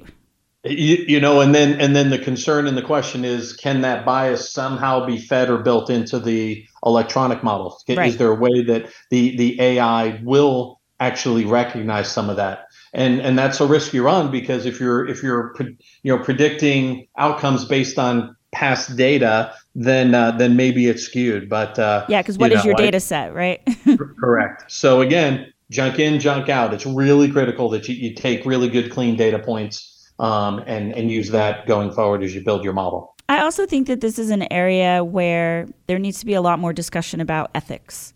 you, 0.65 0.97
you 1.09 1.21
know 1.21 1.41
and 1.41 1.55
then 1.55 1.81
and 1.81 1.97
then 1.97 2.11
the 2.11 2.19
concern 2.19 2.67
and 2.67 2.77
the 2.77 2.83
question 2.83 3.25
is 3.25 3.55
can 3.55 3.81
that 3.81 4.05
bias 4.05 4.53
somehow 4.53 5.07
be 5.07 5.17
fed 5.19 5.49
or 5.49 5.59
built 5.59 5.89
into 5.89 6.19
the 6.19 6.65
electronic 6.85 7.43
model 7.43 7.81
right. 7.89 8.09
is 8.09 8.19
there 8.19 8.31
a 8.31 8.35
way 8.35 8.63
that 8.63 8.91
the 9.11 9.37
the 9.37 9.61
ai 9.61 10.21
will 10.23 10.81
actually 11.01 11.45
recognize 11.45 12.13
some 12.13 12.31
of 12.31 12.37
that? 12.37 12.67
And 12.93 13.21
and 13.21 13.39
that's 13.39 13.61
a 13.61 13.67
risk 13.67 13.93
you 13.93 14.05
run 14.05 14.31
because 14.31 14.67
if 14.67 14.79
you're 14.79 15.07
if 15.09 15.23
you're 15.23 15.55
you 16.03 16.17
know 16.17 16.23
predicting 16.23 17.09
outcomes 17.17 17.65
based 17.65 17.99
on 17.99 18.37
past 18.53 18.97
data 18.97 19.55
then 19.77 20.15
uh, 20.15 20.33
then 20.33 20.57
maybe 20.57 20.89
it's 20.89 21.05
skewed. 21.05 21.49
But 21.49 21.79
uh, 21.79 22.05
yeah 22.09 22.21
because 22.21 22.37
what 22.37 22.51
you 22.51 22.59
is 22.59 22.65
your 22.65 22.75
data 22.75 23.01
set 23.01 23.35
right? 23.35 23.61
Correct. 24.19 24.71
So 24.71 25.01
again 25.01 25.53
junk 25.71 25.99
in 25.99 26.21
junk 26.21 26.49
out. 26.49 26.75
It's 26.75 26.85
really 26.85 27.31
critical 27.31 27.69
that 27.71 27.89
you, 27.89 27.95
you 27.95 28.15
take 28.15 28.45
really 28.45 28.69
good 28.69 28.91
clean 28.91 29.17
data 29.17 29.39
points 29.39 29.90
um, 30.21 30.63
and 30.67 30.93
and 30.93 31.11
use 31.11 31.31
that 31.31 31.67
going 31.67 31.91
forward 31.91 32.23
as 32.23 32.35
you 32.35 32.43
build 32.43 32.63
your 32.63 32.75
model. 32.75 33.17
I 33.29 33.41
also 33.41 33.65
think 33.65 33.87
that 33.87 34.01
this 34.01 34.19
is 34.19 34.31
an 34.31 34.53
area 34.53 35.03
where 35.03 35.67
there 35.87 35.99
needs 35.99 36.21
to 36.21 36.27
be 36.27 36.35
a 36.35 36.43
lot 36.43 36.59
more 36.59 36.73
discussion 36.73 37.21
about 37.21 37.51
ethics. 37.55 38.13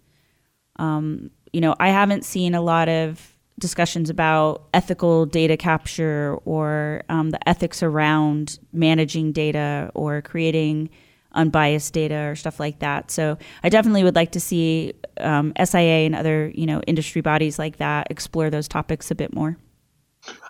Um, 0.76 1.30
you 1.52 1.61
know, 1.61 1.75
I 1.78 1.88
haven't 1.88 2.25
seen 2.25 2.54
a 2.54 2.61
lot 2.61 2.88
of 2.88 3.32
discussions 3.58 4.11
about 4.11 4.66
ethical 4.75 5.25
data 5.25 5.56
capture 5.56 6.37
or 6.44 7.02
um, 7.08 7.30
the 7.30 7.49
ethics 7.49 7.82
around 7.82 8.58
managing 8.73 9.30
data 9.30 9.90
or 9.94 10.20
creating 10.20 10.90
unbiased 11.32 11.92
data 11.94 12.28
or 12.28 12.34
stuff 12.34 12.58
like 12.58 12.80
that. 12.80 13.11
So 13.11 13.38
I 13.62 13.68
definitely 13.68 14.02
would 14.02 14.16
like 14.16 14.32
to 14.32 14.40
see 14.40 14.94
um, 15.20 15.52
SIA 15.62 16.06
and 16.06 16.16
other 16.16 16.52
you 16.54 16.66
know 16.66 16.80
industry 16.82 17.23
bodies 17.23 17.58
like 17.58 17.76
that 17.76 18.08
explore 18.11 18.50
those 18.50 18.68
topics 18.68 19.11
a 19.11 19.14
bit 19.14 19.32
more. 19.32 19.56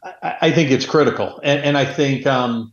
I, 0.03 0.37
I 0.43 0.53
think 0.53 0.71
it's 0.71 0.87
critical, 0.87 1.41
and, 1.43 1.61
and 1.61 1.79
I 1.79 1.85
think 1.85 2.27
um, 2.27 2.73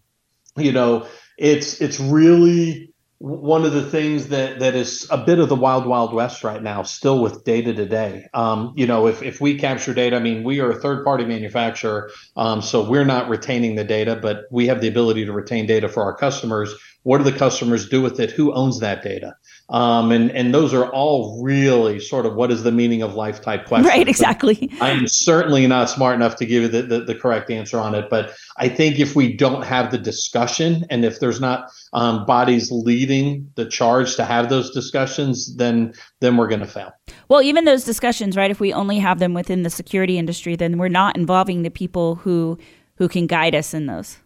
you 0.57 0.71
know 0.71 1.07
it's 1.37 1.81
it's 1.81 1.99
really 1.99 2.91
one 3.21 3.65
of 3.65 3.71
the 3.71 3.83
things 3.83 4.29
that 4.29 4.59
that 4.59 4.73
is 4.73 5.07
a 5.11 5.17
bit 5.17 5.37
of 5.37 5.47
the 5.47 5.55
wild 5.55 5.85
wild 5.85 6.11
west 6.11 6.43
right 6.43 6.61
now 6.61 6.81
still 6.81 7.21
with 7.21 7.43
data 7.43 7.71
today. 7.71 8.27
Um, 8.33 8.73
you 8.75 8.87
know 8.87 9.05
if, 9.07 9.21
if 9.21 9.39
we 9.39 9.59
capture 9.59 9.93
data 9.93 10.15
i 10.15 10.19
mean 10.19 10.43
we 10.43 10.59
are 10.59 10.71
a 10.71 10.79
third 10.79 11.03
party 11.03 11.23
manufacturer 11.23 12.09
um, 12.35 12.63
so 12.63 12.89
we're 12.89 13.05
not 13.05 13.29
retaining 13.29 13.75
the 13.75 13.83
data 13.83 14.15
but 14.15 14.45
we 14.49 14.65
have 14.67 14.81
the 14.81 14.87
ability 14.87 15.25
to 15.25 15.33
retain 15.33 15.67
data 15.67 15.87
for 15.87 16.03
our 16.03 16.15
customers. 16.15 16.73
What 17.03 17.19
do 17.19 17.23
the 17.23 17.37
customers 17.37 17.89
do 17.89 18.01
with 18.01 18.19
it? 18.19 18.31
Who 18.31 18.53
owns 18.53 18.79
that 18.79 19.03
data 19.03 19.35
um, 19.71 20.11
and 20.11 20.29
and 20.31 20.53
those 20.53 20.73
are 20.73 20.87
all 20.87 21.41
really 21.41 21.99
sort 21.99 22.25
of 22.25 22.35
what 22.35 22.51
is 22.51 22.63
the 22.63 22.71
meaning 22.71 23.01
of 23.01 23.15
life 23.15 23.41
type 23.41 23.65
questions. 23.65 23.87
Right, 23.87 24.07
exactly. 24.07 24.69
But 24.77 24.81
I'm 24.81 25.07
certainly 25.07 25.65
not 25.65 25.89
smart 25.89 26.15
enough 26.15 26.35
to 26.37 26.45
give 26.45 26.63
you 26.63 26.67
the, 26.67 26.81
the, 26.81 26.99
the, 27.05 27.15
correct 27.15 27.49
answer 27.49 27.79
on 27.79 27.95
it. 27.95 28.09
But 28.09 28.33
I 28.57 28.67
think 28.67 28.99
if 28.99 29.15
we 29.15 29.33
don't 29.33 29.63
have 29.63 29.89
the 29.91 29.97
discussion 29.97 30.85
and 30.89 31.05
if 31.05 31.21
there's 31.21 31.39
not 31.39 31.71
um, 31.93 32.25
bodies 32.25 32.69
leading 32.69 33.49
the 33.55 33.65
charge 33.65 34.17
to 34.17 34.25
have 34.25 34.49
those 34.49 34.71
discussions, 34.71 35.55
then 35.55 35.93
then 36.19 36.35
we're 36.35 36.49
going 36.49 36.59
to 36.59 36.67
fail. 36.67 36.91
Well, 37.29 37.41
even 37.41 37.63
those 37.63 37.85
discussions, 37.85 38.35
right? 38.35 38.51
If 38.51 38.59
we 38.59 38.73
only 38.73 38.99
have 38.99 39.19
them 39.19 39.33
within 39.33 39.63
the 39.63 39.69
security 39.69 40.17
industry, 40.17 40.57
then 40.57 40.77
we're 40.77 40.89
not 40.89 41.15
involving 41.15 41.61
the 41.61 41.71
people 41.71 42.15
who 42.15 42.57
who 42.95 43.07
can 43.07 43.25
guide 43.25 43.55
us 43.55 43.73
in 43.73 43.85
those 43.85 44.17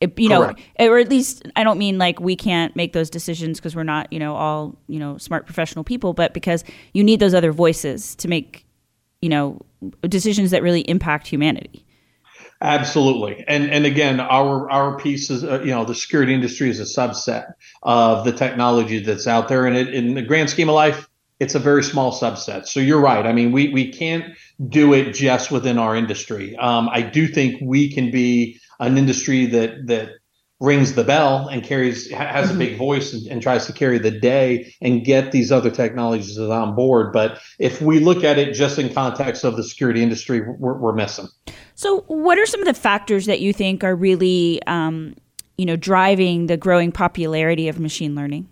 it, 0.00 0.18
you 0.18 0.30
Correct. 0.30 0.60
know, 0.78 0.88
or 0.88 0.98
at 0.98 1.10
least 1.10 1.42
I 1.56 1.64
don't 1.64 1.78
mean 1.78 1.98
like 1.98 2.20
we 2.20 2.34
can't 2.34 2.74
make 2.74 2.94
those 2.94 3.10
decisions 3.10 3.58
because 3.58 3.76
we're 3.76 3.82
not, 3.82 4.10
you 4.12 4.18
know, 4.18 4.34
all 4.34 4.76
you 4.86 4.98
know 4.98 5.18
smart 5.18 5.44
professional 5.44 5.84
people, 5.84 6.14
but 6.14 6.32
because 6.32 6.64
you 6.94 7.04
need 7.04 7.20
those 7.20 7.34
other 7.34 7.52
voices 7.52 8.14
to 8.16 8.28
make, 8.28 8.64
you 9.20 9.28
know, 9.28 9.60
decisions 10.02 10.50
that 10.52 10.62
really 10.62 10.80
impact 10.82 11.26
humanity. 11.26 11.84
Absolutely, 12.62 13.44
and 13.46 13.70
and 13.70 13.86
again, 13.86 14.20
our 14.20 14.70
our 14.70 14.98
piece 14.98 15.30
is 15.30 15.44
uh, 15.44 15.60
you 15.60 15.70
know 15.70 15.84
the 15.84 15.94
security 15.94 16.34
industry 16.34 16.70
is 16.70 16.80
a 16.80 16.84
subset 16.84 17.52
of 17.82 18.24
the 18.24 18.32
technology 18.32 19.00
that's 19.00 19.26
out 19.26 19.48
there, 19.48 19.66
and 19.66 19.76
it, 19.76 19.94
in 19.94 20.14
the 20.14 20.22
grand 20.22 20.50
scheme 20.50 20.68
of 20.68 20.74
life, 20.74 21.08
it's 21.40 21.54
a 21.54 21.58
very 21.58 21.82
small 21.82 22.12
subset. 22.12 22.66
So 22.66 22.80
you're 22.80 23.00
right. 23.00 23.26
I 23.26 23.32
mean, 23.32 23.52
we 23.52 23.68
we 23.72 23.90
can't 23.90 24.24
do 24.68 24.92
it 24.92 25.12
just 25.12 25.50
within 25.50 25.78
our 25.78 25.96
industry. 25.96 26.54
Um, 26.56 26.90
I 26.90 27.00
do 27.00 27.26
think 27.26 27.58
we 27.62 27.90
can 27.90 28.10
be 28.10 28.59
an 28.80 28.98
industry 28.98 29.46
that 29.46 29.86
that 29.86 30.10
rings 30.60 30.94
the 30.94 31.04
bell 31.04 31.48
and 31.48 31.62
carries 31.64 32.10
has 32.10 32.50
a 32.50 32.54
big 32.54 32.70
mm-hmm. 32.70 32.78
voice 32.78 33.14
and, 33.14 33.26
and, 33.28 33.40
tries 33.40 33.64
to 33.64 33.72
carry 33.72 33.98
the 33.98 34.10
day 34.10 34.74
and 34.82 35.06
get 35.06 35.32
these 35.32 35.50
other 35.50 35.70
technologies 35.70 36.38
on 36.38 36.74
board 36.74 37.12
but 37.12 37.40
if 37.58 37.80
we 37.80 37.98
look 37.98 38.22
at 38.22 38.38
it 38.38 38.52
just 38.52 38.78
in 38.78 38.92
context 38.92 39.42
of 39.42 39.56
the 39.56 39.64
security 39.64 40.02
industry 40.02 40.40
we're, 40.40 40.74
we're 40.74 40.92
missing 40.92 41.26
so 41.74 42.00
what 42.08 42.38
are 42.38 42.44
some 42.44 42.60
of 42.60 42.66
the 42.66 42.74
factors 42.74 43.24
that 43.26 43.40
you 43.40 43.52
think 43.52 43.82
are 43.82 43.96
really 43.96 44.62
um, 44.66 45.14
you 45.56 45.64
know 45.64 45.76
driving 45.76 46.46
the 46.46 46.58
growing 46.58 46.92
popularity 46.92 47.68
of 47.68 47.80
machine 47.80 48.14
learning 48.14 48.46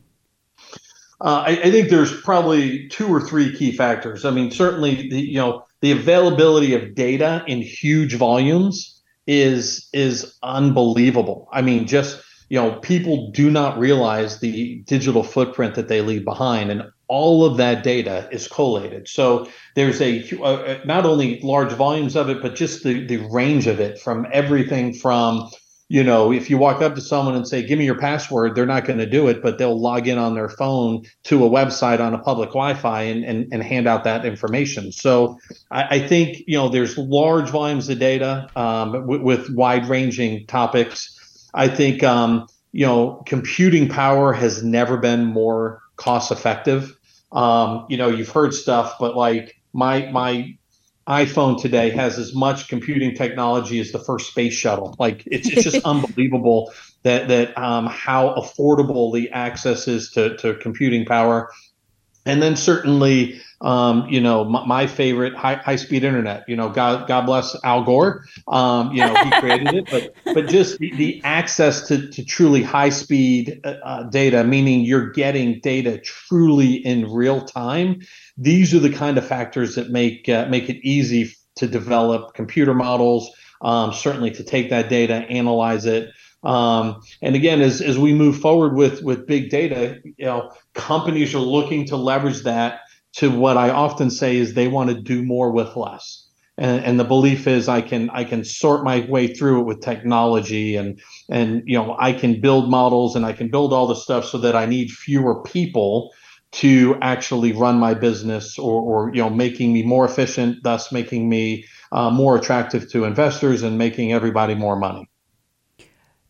uh, 1.21 1.43
I, 1.47 1.51
I, 1.51 1.71
think 1.73 1.89
there's 1.89 2.21
probably 2.21 2.87
two 2.91 3.09
or 3.09 3.21
three 3.21 3.53
key 3.53 3.73
factors. 3.73 4.25
I 4.25 4.31
mean, 4.31 4.53
certainly, 4.53 5.09
the, 5.09 5.21
you 5.21 5.35
know, 5.35 5.65
the 5.81 5.91
availability 5.91 6.75
of 6.75 6.95
data 6.95 7.43
in 7.49 7.61
huge 7.61 8.15
volumes 8.15 8.98
is 9.29 9.89
is 9.93 10.37
unbelievable. 10.43 11.49
I 11.53 11.63
mean, 11.63 11.87
just 11.87 12.21
you 12.49 12.59
know, 12.59 12.73
people 12.81 13.31
do 13.31 13.51
not 13.51 13.79
realize 13.79 14.41
the 14.41 14.77
digital 14.87 15.23
footprint 15.23 15.75
that 15.75 15.89
they 15.89 16.01
leave 16.01 16.25
behind, 16.25 16.71
and 16.71 16.83
all 17.07 17.45
of 17.45 17.59
that 17.59 17.85
data 17.85 18.27
is 18.33 18.49
collated. 18.49 19.07
So 19.07 19.47
there's 19.75 20.01
a 20.01 20.25
uh, 20.43 20.79
not 20.87 21.05
only 21.05 21.41
large 21.43 21.73
volumes 21.73 22.17
of 22.17 22.31
it, 22.31 22.41
but 22.41 22.57
just 22.57 22.83
the 22.83 23.07
the 23.07 23.19
range 23.31 23.67
of 23.67 23.79
it 23.79 24.01
from 24.01 24.27
everything 24.33 24.95
from 24.95 25.51
you 25.89 26.05
know, 26.05 26.31
if 26.31 26.51
you 26.51 26.59
walk 26.59 26.83
up 26.83 26.95
to 26.97 27.01
someone 27.01 27.35
and 27.35 27.49
say, 27.49 27.63
"Give 27.63 27.79
me 27.79 27.87
your 27.87 27.99
password," 27.99 28.55
they're 28.55 28.67
not 28.67 28.85
going 28.85 28.99
to 28.99 29.07
do 29.07 29.27
it, 29.29 29.43
but 29.43 29.57
they'll 29.57 29.81
log 29.81 30.07
in 30.07 30.19
on 30.19 30.35
their 30.35 30.51
phone 30.51 31.05
to 31.25 31.47
a 31.47 31.49
website 31.49 31.99
on 31.99 32.13
a 32.13 32.19
public 32.19 32.51
Wi-Fi 32.51 33.03
and 33.03 33.25
and, 33.25 33.49
and 33.53 33.63
hand 33.63 33.89
out 33.89 34.05
that 34.05 34.27
information. 34.27 34.93
So 34.93 35.39
I, 35.71 35.97
I 35.97 36.07
think 36.07 36.43
you 36.47 36.59
know 36.59 36.69
there's 36.69 36.99
large 36.99 37.49
volumes 37.49 37.89
of 37.89 37.99
data 37.99 38.49
um, 38.55 38.93
w- 38.93 39.23
with 39.23 39.49
wide-ranging 39.51 40.47
topics. 40.47 41.49
I 41.55 41.69
think 41.69 42.03
um, 42.03 42.47
you 42.73 42.85
know 42.85 43.23
computing 43.25 43.89
power 43.89 44.35
has 44.35 44.63
never 44.63 44.99
been 44.99 45.25
more 45.25 45.81
cost-effective. 45.97 46.95
Um, 47.33 47.87
you 47.89 47.97
know, 47.97 48.09
you've 48.09 48.31
heard 48.31 48.53
stuff, 48.53 48.97
but 49.01 49.17
like 49.17 49.59
my 49.73 50.11
my 50.11 50.58
iPhone 51.09 51.61
today 51.61 51.89
has 51.91 52.19
as 52.19 52.35
much 52.35 52.69
computing 52.69 53.15
technology 53.15 53.81
as 53.81 53.93
the 53.93 53.99
first 53.99 54.31
space 54.31 54.53
shuttle. 54.53 54.95
Like 54.99 55.23
it's 55.27 55.49
it's 55.49 55.65
just 55.65 55.81
unbelievable 55.85 56.73
that 57.03 57.29
that 57.29 57.57
um, 57.57 57.87
how 57.87 58.35
affordable 58.35 59.13
the 59.15 59.31
access 59.31 59.89
is 59.89 60.11
to 60.13 60.37
to 60.37 60.55
computing 60.57 61.07
power, 61.07 61.51
and 62.27 62.43
then 62.43 62.57
certainly 62.57 63.41
um, 63.63 64.07
you 64.11 64.21
know 64.21 64.45
my, 64.45 64.67
my, 64.67 64.87
favorite 64.87 65.35
high 65.35 65.55
high 65.55 65.77
speed 65.77 66.05
internet. 66.05 66.45
You 66.47 66.57
know, 66.57 66.69
God 66.69 67.09
God 67.09 67.25
bless 67.25 67.57
Al 67.65 67.85
Gore. 67.85 68.27
Um, 68.47 68.93
you 68.93 69.01
know 69.01 69.15
he 69.15 69.31
created 69.41 69.75
it, 69.75 69.91
but 69.91 70.15
but 70.35 70.47
just 70.47 70.79
the, 70.79 70.95
the 70.97 71.23
access 71.25 71.89
to 71.89 72.11
to 72.11 72.23
truly 72.23 72.63
high 72.63 72.91
speed 72.91 73.63
uh, 73.65 73.77
uh 73.83 74.03
data, 74.05 74.45
meaning 74.45 74.83
you're 74.83 75.11
getting 75.11 75.61
data 75.61 75.99
truly 75.99 76.75
in 76.75 77.11
real 77.11 77.41
time 77.47 78.03
these 78.39 78.73
are 78.75 78.79
the 78.79 78.93
kind 78.93 79.19
of 79.19 79.27
factors 79.27 79.75
that 79.75 79.91
make 79.91 80.29
uh, 80.29 80.47
make 80.49 80.71
it 80.71 80.79
easy 80.87 81.33
to 81.57 81.67
develop 81.67 82.35
computer 82.35 82.75
models. 82.75 83.31
Um, 83.61 83.93
certainly 83.93 84.31
to 84.31 84.45
take 84.45 84.71
that 84.71 84.89
data, 84.89 85.15
analyze 85.29 85.85
it, 85.85 86.11
um, 86.45 87.01
and 87.21 87.35
again, 87.35 87.61
as 87.61 87.81
as 87.81 87.99
we 87.99 88.15
move 88.15 88.39
forward 88.39 88.75
with 88.75 89.03
with 89.03 89.27
big 89.27 89.51
data, 89.51 90.01
you 90.05 90.25
know, 90.25 90.53
companies 90.75 91.35
are 91.35 91.41
looking 91.41 91.85
to 91.87 91.97
leverage 91.97 92.43
that 92.43 92.81
to 93.15 93.31
what 93.31 93.57
I 93.57 93.71
often 93.71 94.11
say 94.11 94.37
is 94.37 94.55
they 94.55 94.69
want 94.69 94.91
to 94.91 95.01
do 95.01 95.25
more 95.25 95.51
with 95.51 95.75
less. 95.77 96.27
And, 96.57 96.85
and 96.85 97.01
the 97.01 97.05
belief 97.05 97.47
is 97.47 97.69
I 97.69 97.81
can 97.81 98.11
I 98.11 98.25
can 98.25 98.45
sort 98.45 98.85
my 98.85 99.07
way 99.09 99.29
through 99.29 99.61
it 99.61 99.65
with 99.65 99.81
technology 99.81 100.77
and 100.77 101.01
and 101.29 101.63
you 101.67 101.77
know 101.77 101.97
I 101.99 102.13
can 102.13 102.41
build 102.41 102.71
models 102.71 103.17
and 103.17 103.25
I 103.27 103.33
can 103.33 103.49
build 103.49 103.73
all 103.73 103.87
the 103.87 103.95
stuff 103.97 104.25
so 104.25 104.39
that 104.39 104.55
I 104.55 104.67
need 104.67 104.91
fewer 104.91 105.43
people 105.43 106.13
to 106.51 106.97
actually 107.03 107.53
run 107.53 107.79
my 107.79 107.95
business 107.95 108.59
or, 108.59 108.83
or 108.83 109.15
you 109.15 109.23
know 109.23 109.31
making 109.31 109.73
me 109.73 109.83
more 109.83 110.05
efficient 110.05 110.63
thus 110.63 110.91
making 110.91 111.29
me 111.29 111.65
uh, 111.93 112.11
more 112.11 112.37
attractive 112.37 112.91
to 112.91 113.05
investors 113.05 113.63
and 113.63 113.79
making 113.79 114.13
everybody 114.13 114.55
more 114.55 114.77
money. 114.77 115.09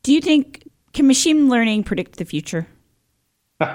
Do 0.03 0.13
you 0.13 0.21
think 0.21 0.69
can 0.93 1.07
machine 1.07 1.49
learning 1.49 1.85
predict 1.85 2.17
the 2.17 2.25
future? 2.25 2.67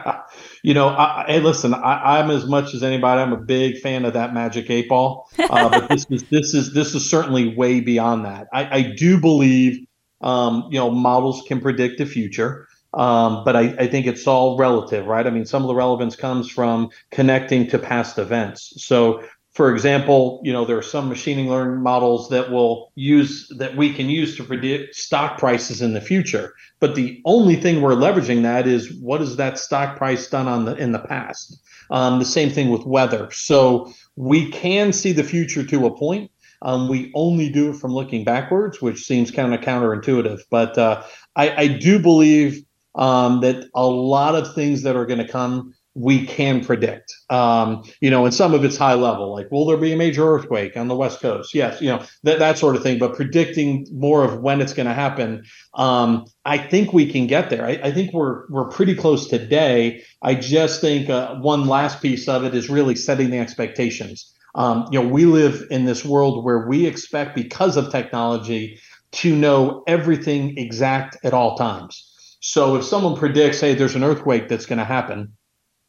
You 0.65 0.73
know 0.73 0.87
I, 0.87 1.25
hey 1.27 1.41
listen 1.41 1.73
I, 1.73 2.19
am 2.19 2.31
as 2.31 2.45
much 2.45 2.73
as 2.73 2.83
anybody 2.83 3.21
i'm 3.21 3.33
a 3.33 3.37
big 3.37 3.79
fan 3.79 4.05
of 4.05 4.13
that 4.13 4.33
magic 4.33 4.69
eight 4.69 4.87
ball 4.87 5.29
uh, 5.37 5.69
but 5.69 5.89
this 5.89 6.05
is 6.09 6.23
this 6.29 6.53
is 6.53 6.73
this 6.73 6.95
is 6.95 7.09
certainly 7.09 7.53
way 7.53 7.81
beyond 7.81 8.23
that. 8.23 8.47
I, 8.53 8.77
I 8.77 8.81
do 8.95 9.19
believe 9.19 9.85
um, 10.21 10.69
you 10.71 10.79
know 10.79 10.89
models 10.89 11.43
can 11.49 11.59
predict 11.59 11.97
the 11.97 12.05
future 12.05 12.65
um, 12.93 13.43
but 13.43 13.55
I, 13.55 13.75
I, 13.79 13.87
think 13.87 14.05
it's 14.05 14.27
all 14.27 14.57
relative, 14.57 15.07
right? 15.07 15.25
I 15.25 15.31
mean, 15.31 15.45
some 15.45 15.63
of 15.63 15.67
the 15.67 15.75
relevance 15.75 16.15
comes 16.15 16.49
from 16.49 16.89
connecting 17.11 17.67
to 17.69 17.79
past 17.79 18.19
events. 18.19 18.73
So, 18.77 19.23
for 19.53 19.73
example, 19.73 20.41
you 20.43 20.53
know, 20.53 20.65
there 20.65 20.77
are 20.77 20.83
some 20.83 21.09
machine 21.09 21.47
learning 21.47 21.81
models 21.81 22.29
that 22.29 22.51
will 22.51 22.91
use 22.95 23.51
that 23.57 23.75
we 23.75 23.93
can 23.93 24.09
use 24.09 24.35
to 24.37 24.43
predict 24.43 24.95
stock 24.95 25.37
prices 25.37 25.81
in 25.81 25.93
the 25.93 26.01
future. 26.01 26.53
But 26.79 26.95
the 26.95 27.21
only 27.25 27.55
thing 27.55 27.81
we're 27.81 27.95
leveraging 27.95 28.43
that 28.43 28.67
is 28.67 28.93
what 28.99 29.21
is 29.21 29.37
that 29.37 29.57
stock 29.57 29.97
price 29.97 30.27
done 30.27 30.47
on 30.47 30.65
the 30.65 30.75
in 30.75 30.91
the 30.91 30.99
past. 30.99 31.59
Um, 31.91 32.19
the 32.19 32.25
same 32.25 32.49
thing 32.49 32.69
with 32.69 32.85
weather. 32.85 33.29
So 33.31 33.91
we 34.15 34.49
can 34.49 34.93
see 34.93 35.11
the 35.11 35.23
future 35.23 35.63
to 35.65 35.85
a 35.85 35.95
point. 35.95 36.31
Um, 36.61 36.87
we 36.87 37.11
only 37.13 37.49
do 37.49 37.71
it 37.71 37.75
from 37.75 37.91
looking 37.91 38.23
backwards, 38.23 38.81
which 38.81 39.03
seems 39.03 39.31
kind 39.31 39.53
of 39.53 39.61
counterintuitive. 39.61 40.41
But 40.49 40.77
uh, 40.77 41.03
I, 41.35 41.63
I 41.63 41.67
do 41.67 41.99
believe 41.99 42.63
um, 42.95 43.41
that 43.41 43.69
a 43.73 43.87
lot 43.87 44.35
of 44.35 44.53
things 44.53 44.83
that 44.83 44.95
are 44.95 45.05
going 45.05 45.19
to 45.19 45.27
come 45.27 45.73
we 45.95 46.25
can 46.25 46.63
predict. 46.65 47.13
Um, 47.29 47.83
you 48.01 48.09
know, 48.09 48.25
and 48.25 48.33
some 48.33 48.53
of 48.53 48.65
it's 48.65 48.77
high 48.77 48.95
level, 48.95 49.31
like 49.31 49.51
will 49.51 49.65
there 49.65 49.77
be 49.77 49.93
a 49.93 49.97
major 49.97 50.27
earthquake 50.27 50.75
on 50.75 50.87
the 50.87 50.95
west 50.95 51.19
coast? 51.21 51.53
Yes, 51.53 51.81
you 51.81 51.87
know 51.87 52.03
that 52.23 52.39
that 52.39 52.57
sort 52.57 52.75
of 52.75 52.81
thing. 52.81 52.97
But 52.97 53.15
predicting 53.15 53.87
more 53.91 54.23
of 54.23 54.41
when 54.41 54.59
it's 54.59 54.73
going 54.73 54.87
to 54.87 54.93
happen, 54.93 55.43
um, 55.75 56.25
I 56.45 56.57
think 56.57 56.93
we 56.93 57.11
can 57.11 57.27
get 57.27 57.49
there. 57.49 57.65
I, 57.65 57.79
I, 57.83 57.91
think 57.91 58.11
we're 58.11 58.47
we're 58.49 58.69
pretty 58.69 58.95
close 58.95 59.27
today. 59.27 60.03
I 60.21 60.35
just 60.35 60.81
think 60.81 61.09
uh, 61.09 61.35
one 61.35 61.67
last 61.67 62.01
piece 62.01 62.27
of 62.27 62.43
it 62.43 62.55
is 62.55 62.69
really 62.69 62.95
setting 62.95 63.29
the 63.29 63.39
expectations. 63.39 64.33
Um, 64.55 64.87
you 64.91 65.01
know, 65.01 65.07
we 65.07 65.25
live 65.25 65.63
in 65.69 65.85
this 65.85 66.05
world 66.05 66.43
where 66.43 66.67
we 66.67 66.85
expect 66.85 67.35
because 67.35 67.77
of 67.77 67.91
technology 67.91 68.79
to 69.13 69.35
know 69.35 69.83
everything 69.85 70.57
exact 70.57 71.17
at 71.23 71.33
all 71.33 71.55
times. 71.55 72.12
So 72.45 72.75
if 72.75 72.83
someone 72.83 73.15
predicts, 73.15 73.61
hey, 73.61 73.73
there's 73.73 73.95
an 73.95 74.03
earthquake 74.03 74.49
that's 74.49 74.65
going 74.65 74.79
to 74.79 74.85
happen, 74.85 75.31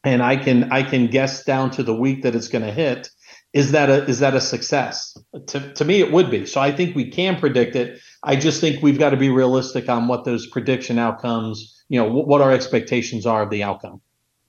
and 0.05 0.23
I 0.23 0.37
can 0.37 0.71
I 0.71 0.85
can 0.85 1.09
guess 1.09 1.43
down 1.43 1.73
to 1.73 1.83
the 1.83 1.95
week 1.95 2.23
that 2.23 2.37
it's 2.37 2.47
going 2.47 2.63
to 2.65 2.71
hit, 2.71 3.11
is 3.53 3.73
that 3.73 3.91
a 3.91 4.05
is 4.05 4.21
that 4.21 4.35
a 4.35 4.41
success? 4.41 5.17
To 5.49 5.73
to 5.73 5.85
me, 5.85 6.01
it 6.01 6.13
would 6.13 6.31
be. 6.31 6.47
So 6.47 6.61
I 6.61 6.71
think 6.71 6.95
we 6.95 7.11
can 7.11 7.41
predict 7.41 7.75
it. 7.75 8.01
I 8.23 8.37
just 8.37 8.61
think 8.61 8.85
we've 8.85 9.01
got 9.01 9.11
to 9.11 9.17
be 9.17 9.31
realistic 9.31 9.89
on 9.89 10.07
what 10.07 10.25
those 10.25 10.47
prediction 10.47 10.97
outcomes, 10.97 11.83
you 11.89 11.99
know, 11.99 12.09
what 12.09 12.41
our 12.41 12.53
expectations 12.53 13.27
are 13.27 13.43
of 13.43 13.51
the 13.51 13.65
outcome. 13.65 14.01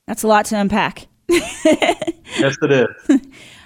That's 0.06 0.22
a 0.22 0.28
lot 0.28 0.46
to 0.46 0.60
unpack. 0.60 1.08
yes, 1.28 2.56
it 2.62 2.72
is. 2.72 3.20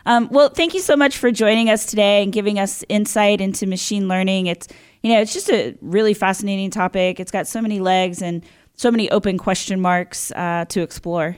Um, 0.05 0.29
well, 0.31 0.49
thank 0.49 0.73
you 0.73 0.79
so 0.79 0.95
much 0.95 1.17
for 1.17 1.29
joining 1.29 1.69
us 1.69 1.85
today 1.85 2.23
and 2.23 2.31
giving 2.31 2.57
us 2.57 2.83
insight 2.89 3.41
into 3.41 3.67
machine 3.67 4.07
learning. 4.07 4.47
It's 4.47 4.67
you 5.03 5.13
know 5.13 5.21
it's 5.21 5.33
just 5.33 5.49
a 5.49 5.75
really 5.81 6.13
fascinating 6.13 6.69
topic. 6.69 7.19
It's 7.19 7.31
got 7.31 7.47
so 7.47 7.61
many 7.61 7.79
legs 7.79 8.21
and 8.21 8.43
so 8.75 8.91
many 8.91 9.09
open 9.11 9.37
question 9.37 9.81
marks 9.81 10.31
uh, 10.31 10.65
to 10.69 10.81
explore. 10.81 11.37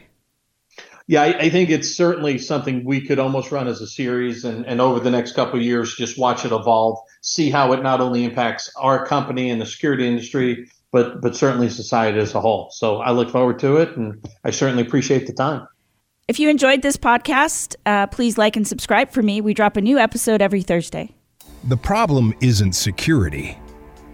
Yeah, 1.07 1.23
I, 1.23 1.39
I, 1.39 1.49
think 1.49 1.69
it's 1.69 1.93
certainly 1.93 2.37
something 2.37 2.85
we 2.85 3.05
could 3.05 3.19
almost 3.19 3.51
run 3.51 3.67
as 3.67 3.81
a 3.81 3.87
series, 3.87 4.45
and, 4.45 4.65
and 4.65 4.79
over 4.79 4.99
the 4.99 5.09
next 5.09 5.33
couple 5.33 5.59
of 5.59 5.65
years, 5.65 5.95
just 5.95 6.17
watch 6.17 6.45
it 6.45 6.51
evolve, 6.51 6.99
see 7.21 7.49
how 7.49 7.73
it 7.73 7.81
not 7.81 7.99
only 7.99 8.23
impacts 8.23 8.71
our 8.77 9.05
company 9.05 9.49
and 9.49 9.59
the 9.59 9.65
security 9.65 10.07
industry, 10.07 10.69
but 10.91 11.19
but 11.19 11.35
certainly 11.35 11.69
society 11.69 12.19
as 12.19 12.33
a 12.35 12.39
whole. 12.39 12.69
So 12.71 12.97
I 12.97 13.11
look 13.11 13.29
forward 13.29 13.59
to 13.59 13.77
it, 13.77 13.97
and 13.97 14.23
I 14.43 14.51
certainly 14.51 14.83
appreciate 14.83 15.27
the 15.27 15.33
time. 15.33 15.67
If 16.27 16.39
you 16.39 16.49
enjoyed 16.49 16.81
this 16.81 16.95
podcast, 16.95 17.75
uh, 17.85 18.07
please 18.07 18.37
like 18.37 18.55
and 18.55 18.65
subscribe 18.65 19.11
for 19.11 19.21
me. 19.21 19.41
We 19.41 19.53
drop 19.53 19.75
a 19.75 19.81
new 19.81 19.97
episode 19.97 20.41
every 20.41 20.61
Thursday. 20.61 21.13
The 21.65 21.77
problem 21.77 22.33
isn't 22.41 22.73
security, 22.73 23.55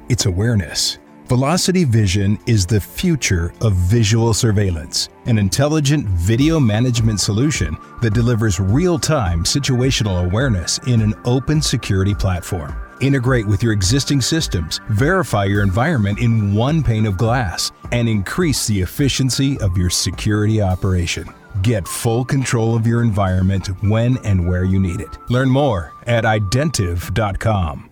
it's 0.09 0.25
awareness. 0.25 0.97
Velocity 1.27 1.85
Vision 1.85 2.37
is 2.45 2.65
the 2.65 2.81
future 2.81 3.53
of 3.61 3.71
visual 3.71 4.33
surveillance, 4.33 5.07
an 5.27 5.37
intelligent 5.37 6.05
video 6.07 6.59
management 6.59 7.21
solution 7.21 7.77
that 8.01 8.13
delivers 8.13 8.59
real 8.59 8.99
time 8.99 9.45
situational 9.45 10.25
awareness 10.25 10.77
in 10.87 10.99
an 10.99 11.13
open 11.23 11.61
security 11.61 12.13
platform. 12.13 12.75
Integrate 12.99 13.47
with 13.47 13.63
your 13.63 13.71
existing 13.71 14.19
systems, 14.19 14.81
verify 14.89 15.45
your 15.45 15.63
environment 15.63 16.19
in 16.19 16.53
one 16.53 16.83
pane 16.83 17.05
of 17.05 17.17
glass, 17.17 17.71
and 17.93 18.09
increase 18.09 18.67
the 18.67 18.81
efficiency 18.81 19.57
of 19.59 19.77
your 19.77 19.89
security 19.89 20.61
operation. 20.61 21.29
Get 21.61 21.87
full 21.87 22.23
control 22.23 22.75
of 22.75 22.85
your 22.85 23.01
environment 23.01 23.67
when 23.81 24.17
and 24.25 24.47
where 24.47 24.63
you 24.63 24.79
need 24.79 24.99
it. 24.99 25.17
Learn 25.29 25.49
more 25.49 25.93
at 26.05 26.23
identiv.com. 26.23 27.89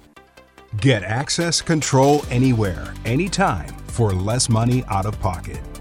Get 0.77 1.03
access 1.03 1.61
control 1.61 2.23
anywhere, 2.29 2.93
anytime 3.05 3.67
for 3.87 4.11
less 4.11 4.49
money 4.49 4.83
out 4.89 5.05
of 5.05 5.19
pocket. 5.21 5.74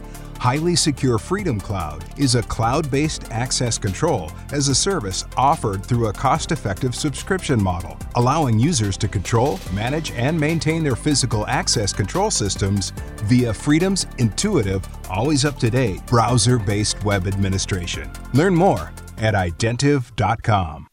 Highly 0.45 0.77
Secure 0.77 1.17
Freedom 1.17 1.59
Cloud 1.59 2.05
is 2.21 2.35
a 2.35 2.43
cloud 2.43 2.91
based 2.91 3.33
access 3.33 3.79
control 3.79 4.31
as 4.53 4.69
a 4.69 4.75
service 4.75 5.25
offered 5.39 5.83
through 5.83 6.09
a 6.09 6.13
cost 6.13 6.53
effective 6.53 6.95
subscription 6.95 7.63
model, 7.63 7.97
allowing 8.17 8.59
users 8.59 8.99
to 8.99 9.09
control, 9.09 9.59
manage, 9.73 10.11
and 10.11 10.39
maintain 10.39 10.85
their 10.85 10.97
physical 10.97 11.47
access 11.47 11.95
control 11.95 12.31
systems 12.31 12.91
via 13.23 13.55
Freedom's 13.55 14.07
intuitive, 14.19 14.87
always 15.09 15.47
up 15.47 15.59
to 15.61 15.71
date 15.71 16.05
browser 16.05 16.59
based 16.59 17.03
web 17.05 17.27
administration. 17.27 18.11
Learn 18.35 18.55
more 18.55 18.93
at 19.17 19.33
identiv.com. 19.33 20.87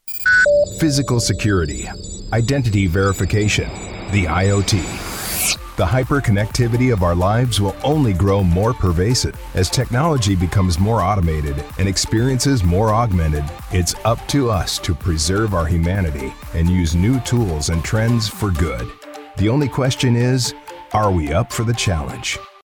Physical 0.80 1.20
security, 1.20 1.90
identity 2.32 2.86
verification, 2.86 3.68
the 4.12 4.24
IoT. 4.24 5.01
The 5.76 5.86
hyperconnectivity 5.86 6.92
of 6.92 7.02
our 7.02 7.14
lives 7.14 7.58
will 7.58 7.74
only 7.82 8.12
grow 8.12 8.42
more 8.42 8.74
pervasive. 8.74 9.40
As 9.54 9.70
technology 9.70 10.36
becomes 10.36 10.78
more 10.78 11.00
automated 11.00 11.64
and 11.78 11.88
experiences 11.88 12.62
more 12.62 12.90
augmented, 12.90 13.44
it's 13.72 13.94
up 14.04 14.18
to 14.28 14.50
us 14.50 14.78
to 14.80 14.94
preserve 14.94 15.54
our 15.54 15.64
humanity 15.64 16.34
and 16.52 16.68
use 16.68 16.94
new 16.94 17.18
tools 17.20 17.70
and 17.70 17.82
trends 17.82 18.28
for 18.28 18.50
good. 18.50 18.86
The 19.38 19.48
only 19.48 19.68
question 19.68 20.14
is 20.14 20.54
are 20.92 21.10
we 21.10 21.32
up 21.32 21.50
for 21.50 21.64
the 21.64 21.72
challenge? 21.72 22.38